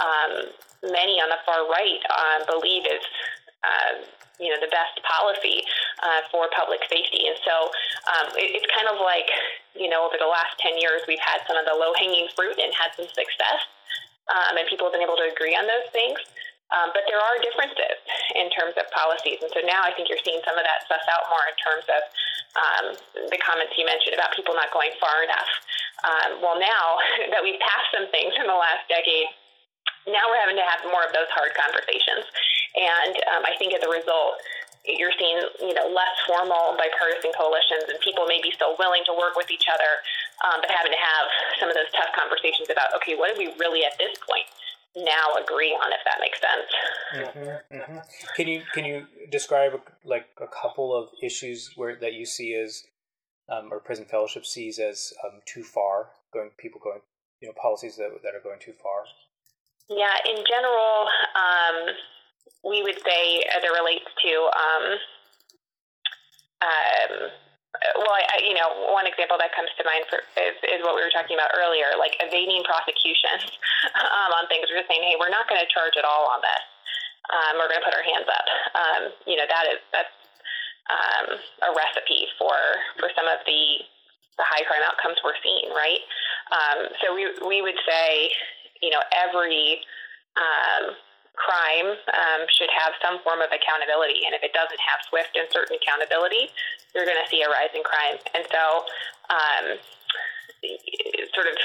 um, 0.01 0.33
many 0.91 1.21
on 1.21 1.29
the 1.29 1.41
far 1.45 1.69
right 1.69 2.03
um, 2.11 2.47
believe 2.47 2.87
is. 2.87 3.05
Uh, 3.65 4.05
you 4.41 4.51
know 4.51 4.59
the 4.59 4.71
best 4.75 4.99
policy 5.07 5.63
uh, 6.03 6.27
for 6.31 6.51
public 6.59 6.83
safety, 6.91 7.31
and 7.31 7.39
so 7.47 7.71
um, 8.11 8.27
it, 8.35 8.51
it's 8.59 8.67
kind 8.75 8.91
of 8.91 8.99
like 8.99 9.31
you 9.79 9.87
know 9.87 10.03
over 10.03 10.19
the 10.19 10.27
last 10.27 10.59
ten 10.59 10.75
years 10.75 11.07
we've 11.07 11.23
had 11.23 11.39
some 11.47 11.55
of 11.55 11.63
the 11.63 11.75
low 11.75 11.95
hanging 11.95 12.27
fruit 12.35 12.59
and 12.59 12.75
had 12.75 12.91
some 12.99 13.07
success, 13.15 13.63
um, 14.33 14.57
and 14.57 14.65
people 14.69 14.89
have 14.89 14.95
been 14.95 15.05
able 15.05 15.19
to 15.21 15.29
agree 15.29 15.57
on 15.57 15.67
those 15.67 15.89
things. 15.93 16.17
Um, 16.73 16.91
but 16.97 17.05
there 17.07 17.21
are 17.21 17.37
differences 17.45 18.01
in 18.35 18.49
terms 18.51 18.75
of 18.81 18.89
policies. 18.91 19.39
And 19.45 19.53
so 19.53 19.61
now 19.69 19.85
I 19.85 19.93
think 19.93 20.09
you're 20.09 20.23
seeing 20.25 20.41
some 20.43 20.57
of 20.57 20.65
that 20.65 20.83
suss 20.89 21.05
out 21.13 21.29
more 21.29 21.45
in 21.47 21.57
terms 21.61 21.87
of 21.93 22.03
um, 22.57 22.85
the 23.31 23.39
comments 23.39 23.77
you 23.77 23.85
mentioned 23.85 24.17
about 24.17 24.33
people 24.33 24.57
not 24.57 24.73
going 24.73 24.91
far 24.97 25.23
enough. 25.23 25.51
Um, 26.03 26.31
well, 26.41 26.57
now 26.59 26.99
that 27.33 27.45
we've 27.45 27.61
passed 27.61 27.91
some 27.93 28.09
things 28.11 28.33
in 28.41 28.49
the 28.49 28.57
last 28.57 28.89
decade, 28.89 29.29
now 30.09 30.25
we're 30.29 30.41
having 30.41 30.59
to 30.59 30.67
have 30.67 30.83
more 30.89 31.05
of 31.05 31.13
those 31.13 31.29
hard 31.33 31.53
conversations. 31.55 32.25
And 32.75 33.15
um, 33.31 33.43
I 33.47 33.55
think 33.61 33.77
as 33.77 33.85
a 33.85 33.93
result, 33.93 34.41
you're 34.85 35.15
seeing 35.19 35.41
you 35.61 35.73
know 35.73 35.89
less 35.89 36.13
formal 36.29 36.77
bipartisan 36.77 37.33
coalitions 37.33 37.89
and 37.89 37.97
people 38.01 38.29
may 38.29 38.41
be 38.45 38.53
still 38.53 38.77
willing 38.79 39.01
to 39.09 39.13
work 39.17 39.37
with 39.37 39.51
each 39.51 39.65
other 39.73 40.05
um, 40.45 40.61
but 40.61 40.69
having 40.69 40.93
to 40.93 41.01
have 41.01 41.27
some 41.59 41.69
of 41.69 41.75
those 41.75 41.89
tough 41.97 42.13
conversations 42.13 42.69
about 42.69 42.93
okay 42.93 43.17
what 43.17 43.33
do 43.33 43.37
we 43.41 43.49
really 43.57 43.85
at 43.85 43.97
this 43.97 44.13
point 44.29 44.45
now 44.97 45.35
agree 45.43 45.73
on 45.73 45.91
if 45.91 46.03
that 46.05 46.21
makes 46.21 46.39
sense 46.39 46.71
mm-hmm, 47.17 47.77
mm-hmm. 47.77 47.99
can 48.37 48.47
you 48.47 48.63
can 48.73 48.85
you 48.85 49.07
describe 49.31 49.73
like 50.05 50.29
a 50.41 50.47
couple 50.47 50.95
of 50.95 51.09
issues 51.23 51.73
where 51.75 51.97
that 51.97 52.13
you 52.13 52.25
see 52.25 52.55
as 52.55 52.85
um, 53.49 53.69
or 53.73 53.81
prison 53.81 54.05
fellowship 54.05 54.47
sees 54.47 54.79
as 54.79 55.13
um, 55.25 55.41
too 55.47 55.63
far 55.63 56.11
going 56.33 56.51
people 56.59 56.81
going 56.83 57.01
you 57.41 57.49
know 57.49 57.55
policies 57.61 57.97
that, 57.97 58.11
that 58.23 58.35
are 58.35 58.45
going 58.45 58.61
too 58.61 58.73
far 58.73 59.05
yeah 59.89 60.15
in 60.29 60.45
general 60.47 61.09
um, 61.35 61.95
we 62.65 62.83
would 62.83 62.99
say 63.05 63.45
as 63.55 63.63
it 63.63 63.73
relates 63.73 64.09
to 64.09 64.33
um, 64.57 64.85
um, 66.65 67.13
well, 67.99 68.15
I, 68.15 68.41
you 68.41 68.55
know, 68.55 68.95
one 68.95 69.05
example 69.05 69.37
that 69.37 69.51
comes 69.53 69.69
to 69.77 69.83
mind 69.83 70.07
for, 70.07 70.23
is, 70.39 70.57
is 70.63 70.81
what 70.87 70.95
we 70.95 71.03
were 71.03 71.13
talking 71.13 71.35
about 71.35 71.51
earlier, 71.59 71.99
like 71.99 72.15
evading 72.23 72.63
prosecutions 72.63 73.51
um, 73.99 74.31
on 74.39 74.47
things. 74.47 74.71
We're 74.71 74.81
just 74.81 74.89
saying, 74.89 75.03
hey, 75.03 75.19
we're 75.19 75.33
not 75.33 75.51
going 75.51 75.61
to 75.61 75.69
charge 75.69 75.99
at 75.99 76.07
all 76.07 76.31
on 76.31 76.41
this. 76.41 76.65
Um, 77.29 77.53
we're 77.59 77.69
going 77.73 77.83
to 77.83 77.87
put 77.87 77.97
our 77.97 78.07
hands 78.07 78.29
up. 78.31 78.47
Um, 78.79 79.03
you 79.27 79.37
know, 79.37 79.49
that 79.49 79.65
is 79.75 79.81
that's 79.91 80.17
um, 80.93 81.27
a 81.65 81.71
recipe 81.73 82.29
for 82.37 82.55
for 83.01 83.09
some 83.17 83.25
of 83.25 83.41
the 83.49 83.81
the 84.37 84.45
high 84.45 84.67
crime 84.69 84.85
outcomes 84.85 85.17
we're 85.25 85.39
seeing, 85.41 85.73
right? 85.73 86.03
Um, 86.53 86.79
so 87.01 87.17
we 87.17 87.33
we 87.43 87.65
would 87.65 87.81
say, 87.89 88.29
you 88.85 88.93
know, 88.93 89.01
every 89.17 89.81
um, 90.37 90.95
crime 91.35 91.99
um, 92.15 92.41
should 92.51 92.71
have 92.71 92.95
some 93.03 93.19
form 93.27 93.43
of 93.43 93.51
accountability. 93.51 94.23
And 94.27 94.35
if 94.35 94.43
it 94.43 94.55
doesn't 94.55 94.79
have 94.79 95.03
swift 95.11 95.35
and 95.35 95.47
certain 95.51 95.77
accountability, 95.77 96.51
you're 96.95 97.07
going 97.07 97.19
to 97.19 97.29
see 97.29 97.43
a 97.43 97.51
rise 97.51 97.75
in 97.75 97.83
crime. 97.83 98.19
And 98.35 98.47
so, 98.51 98.63
um, 99.31 99.65
sort 101.35 101.51
of 101.51 101.57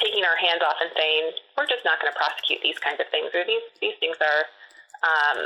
taking 0.00 0.24
our 0.24 0.36
hands 0.36 0.62
off 0.64 0.80
and 0.80 0.88
saying 0.96 1.34
we're 1.56 1.68
just 1.68 1.84
not 1.84 2.00
going 2.00 2.08
to 2.08 2.16
prosecute 2.16 2.60
these 2.62 2.78
kinds 2.78 3.00
of 3.00 3.08
things, 3.12 3.28
or 3.34 3.44
these 3.44 3.66
these 3.80 3.96
things 4.00 4.16
are. 4.20 4.42
Um, 5.04 5.38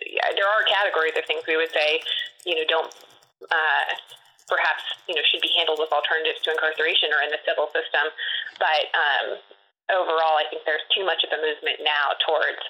yeah, 0.00 0.26
there 0.34 0.48
are 0.48 0.62
categories 0.66 1.14
of 1.14 1.22
things 1.28 1.46
we 1.46 1.54
would 1.54 1.70
say, 1.70 2.02
you 2.42 2.58
know, 2.58 2.66
don't 2.66 2.90
uh, 3.46 3.84
perhaps 4.48 4.82
you 5.08 5.14
know 5.14 5.22
should 5.28 5.40
be 5.40 5.52
handled 5.56 5.78
with 5.78 5.92
alternatives 5.92 6.40
to 6.44 6.50
incarceration 6.52 7.12
or 7.12 7.20
in 7.24 7.30
the 7.30 7.40
civil 7.44 7.68
system, 7.72 8.08
but 8.58 8.82
um, 8.96 9.26
overall, 9.92 10.40
I 10.40 10.48
think 10.48 10.64
there's 10.64 10.84
too 10.96 11.04
much 11.04 11.24
of 11.24 11.30
a 11.32 11.40
movement 11.40 11.84
now 11.84 12.16
towards 12.24 12.62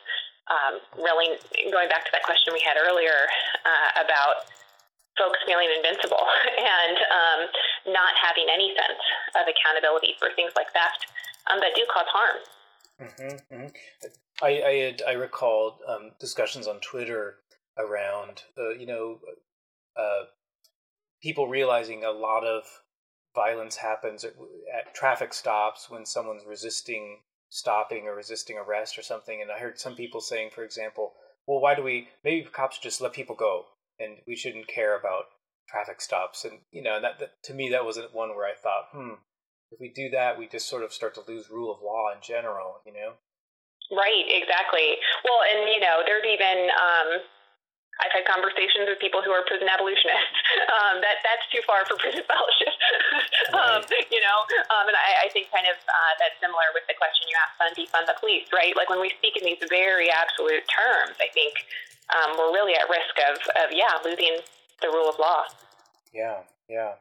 um, 0.50 0.80
really 1.00 1.40
going 1.72 1.88
back 1.88 2.04
to 2.04 2.12
that 2.12 2.22
question 2.22 2.52
we 2.52 2.60
had 2.60 2.76
earlier 2.76 3.28
uh, 3.64 4.04
about 4.04 4.44
folks 5.16 5.38
feeling 5.46 5.68
invincible 5.72 6.20
and 6.58 6.96
um, 7.08 7.40
not 7.94 8.12
having 8.18 8.46
any 8.52 8.74
sense 8.74 9.00
of 9.38 9.46
accountability 9.48 10.14
for 10.18 10.28
things 10.36 10.52
like 10.56 10.68
theft 10.72 11.06
um, 11.50 11.60
that 11.60 11.72
do 11.74 11.86
cause 11.92 12.08
harm. 12.08 12.38
Mm-hmm, 13.00 13.54
mm-hmm. 13.54 13.68
I 14.42 14.62
I, 14.62 14.74
had, 14.74 15.02
I 15.06 15.12
recalled 15.12 15.80
um, 15.88 16.12
discussions 16.20 16.66
on 16.66 16.80
Twitter 16.80 17.36
around 17.78 18.42
uh, 18.58 18.70
you 18.70 18.86
know 18.86 19.18
uh, 19.96 20.24
people 21.22 21.48
realizing 21.48 22.04
a 22.04 22.10
lot 22.10 22.44
of 22.44 22.62
violence 23.34 23.76
happens 23.76 24.24
at, 24.24 24.34
at 24.76 24.94
traffic 24.94 25.34
stops 25.34 25.90
when 25.90 26.06
someone's 26.06 26.44
resisting 26.46 27.18
stopping 27.54 28.08
or 28.08 28.16
resisting 28.16 28.58
arrest 28.58 28.98
or 28.98 29.02
something. 29.02 29.40
And 29.40 29.50
I 29.50 29.58
heard 29.58 29.78
some 29.78 29.94
people 29.94 30.20
saying, 30.20 30.50
for 30.52 30.64
example, 30.64 31.12
well, 31.46 31.60
why 31.60 31.74
do 31.74 31.82
we, 31.82 32.08
maybe 32.24 32.46
cops 32.50 32.78
just 32.78 33.00
let 33.00 33.12
people 33.12 33.36
go 33.36 33.66
and 34.00 34.16
we 34.26 34.34
shouldn't 34.34 34.66
care 34.66 34.98
about 34.98 35.26
traffic 35.68 36.00
stops. 36.00 36.44
And, 36.44 36.58
you 36.72 36.82
know, 36.82 37.00
that, 37.00 37.20
that 37.20 37.42
to 37.44 37.54
me, 37.54 37.70
that 37.70 37.84
wasn't 37.84 38.14
one 38.14 38.30
where 38.30 38.46
I 38.46 38.54
thought, 38.54 38.90
hmm, 38.92 39.22
if 39.70 39.78
we 39.80 39.88
do 39.88 40.10
that, 40.10 40.38
we 40.38 40.48
just 40.48 40.68
sort 40.68 40.82
of 40.82 40.92
start 40.92 41.14
to 41.14 41.22
lose 41.28 41.50
rule 41.50 41.72
of 41.72 41.82
law 41.82 42.12
in 42.14 42.20
general, 42.22 42.80
you 42.86 42.92
know? 42.92 43.14
Right, 43.92 44.24
exactly. 44.26 44.96
Well, 45.22 45.40
and, 45.54 45.68
you 45.70 45.78
know, 45.78 46.02
there's 46.04 46.24
even, 46.24 46.68
um, 46.74 47.08
I've 48.02 48.10
had 48.10 48.26
conversations 48.26 48.90
with 48.90 48.98
people 48.98 49.22
who 49.22 49.30
are 49.30 49.46
prison 49.46 49.70
abolitionists. 49.70 50.40
Um, 50.74 50.98
that 51.02 51.22
that's 51.22 51.46
too 51.54 51.62
far 51.66 51.86
for 51.86 51.94
prison 51.98 52.22
fellowship. 52.30 52.74
um, 53.58 53.80
you 54.10 54.18
know, 54.18 54.38
um, 54.74 54.90
and 54.90 54.96
I, 54.96 55.26
I 55.26 55.28
think 55.30 55.50
kind 55.50 55.66
of 55.70 55.76
uh, 55.76 56.12
that's 56.18 56.34
similar 56.42 56.66
with 56.74 56.82
the 56.90 56.98
question 56.98 57.30
you 57.30 57.36
asked 57.38 57.58
on 57.62 57.70
defund 57.78 58.06
the 58.10 58.16
police, 58.18 58.50
right? 58.50 58.74
Like 58.74 58.90
when 58.90 58.98
we 58.98 59.14
speak 59.18 59.38
in 59.38 59.46
these 59.46 59.60
very 59.70 60.10
absolute 60.10 60.66
terms, 60.66 61.14
I 61.22 61.30
think 61.30 61.54
um, 62.10 62.38
we're 62.38 62.50
really 62.54 62.74
at 62.74 62.90
risk 62.90 63.14
of, 63.22 63.38
of 63.64 63.68
yeah 63.70 63.98
losing 64.02 64.42
the 64.82 64.88
rule 64.88 65.08
of 65.08 65.18
law. 65.18 65.46
Yeah, 66.12 66.42
yeah. 66.68 66.98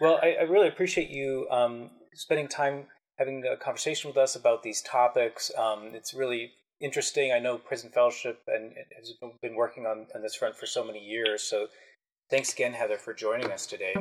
Well, 0.00 0.20
I, 0.22 0.36
I 0.40 0.44
really 0.44 0.68
appreciate 0.68 1.08
you 1.08 1.48
um, 1.50 1.90
spending 2.14 2.48
time 2.48 2.86
having 3.16 3.44
a 3.44 3.56
conversation 3.56 4.08
with 4.08 4.16
us 4.16 4.36
about 4.36 4.62
these 4.62 4.82
topics. 4.82 5.50
Um, 5.56 5.92
it's 5.94 6.12
really 6.12 6.52
interesting. 6.80 7.32
I 7.32 7.38
know 7.38 7.58
Prison 7.58 7.90
Fellowship 7.90 8.42
and 8.46 8.72
has 8.96 9.12
been 9.42 9.54
working 9.54 9.86
on, 9.86 10.06
on 10.14 10.22
this 10.22 10.34
front 10.34 10.56
for 10.56 10.66
so 10.66 10.84
many 10.84 10.98
years. 10.98 11.42
So 11.42 11.68
thanks 12.30 12.52
again, 12.52 12.72
Heather, 12.72 12.98
for 12.98 13.14
joining 13.14 13.50
us 13.50 13.66
today. 13.66 13.94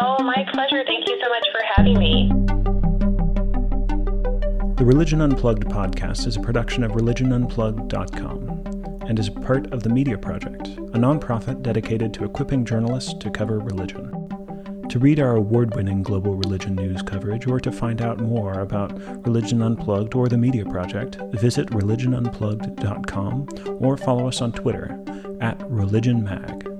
Oh, 0.00 0.22
my 0.22 0.46
pleasure. 0.52 0.84
Thank 0.86 1.08
you 1.08 1.20
so 1.22 1.28
much 1.28 1.46
for 1.52 1.60
having 1.74 1.98
me. 1.98 2.30
The 4.76 4.84
Religion 4.84 5.22
Unplugged 5.22 5.64
podcast 5.64 6.26
is 6.26 6.36
a 6.36 6.40
production 6.40 6.84
of 6.84 6.92
religionunplugged.com 6.92 9.06
and 9.08 9.18
is 9.18 9.30
part 9.30 9.72
of 9.72 9.82
the 9.82 9.88
Media 9.88 10.18
Project, 10.18 10.68
a 10.68 10.98
nonprofit 10.98 11.62
dedicated 11.62 12.12
to 12.14 12.24
equipping 12.24 12.64
journalists 12.64 13.14
to 13.20 13.30
cover 13.30 13.58
religion. 13.58 14.15
To 14.96 15.00
read 15.00 15.20
our 15.20 15.36
award 15.36 15.76
winning 15.76 16.02
global 16.02 16.36
religion 16.36 16.74
news 16.74 17.02
coverage 17.02 17.46
or 17.46 17.60
to 17.60 17.70
find 17.70 18.00
out 18.00 18.18
more 18.18 18.60
about 18.60 18.98
Religion 19.26 19.60
Unplugged 19.60 20.14
or 20.14 20.26
the 20.26 20.38
Media 20.38 20.64
Project, 20.64 21.18
visit 21.32 21.68
religionunplugged.com 21.68 23.76
or 23.78 23.98
follow 23.98 24.26
us 24.26 24.40
on 24.40 24.52
Twitter 24.52 24.98
at 25.42 25.58
ReligionMag. 25.58 26.75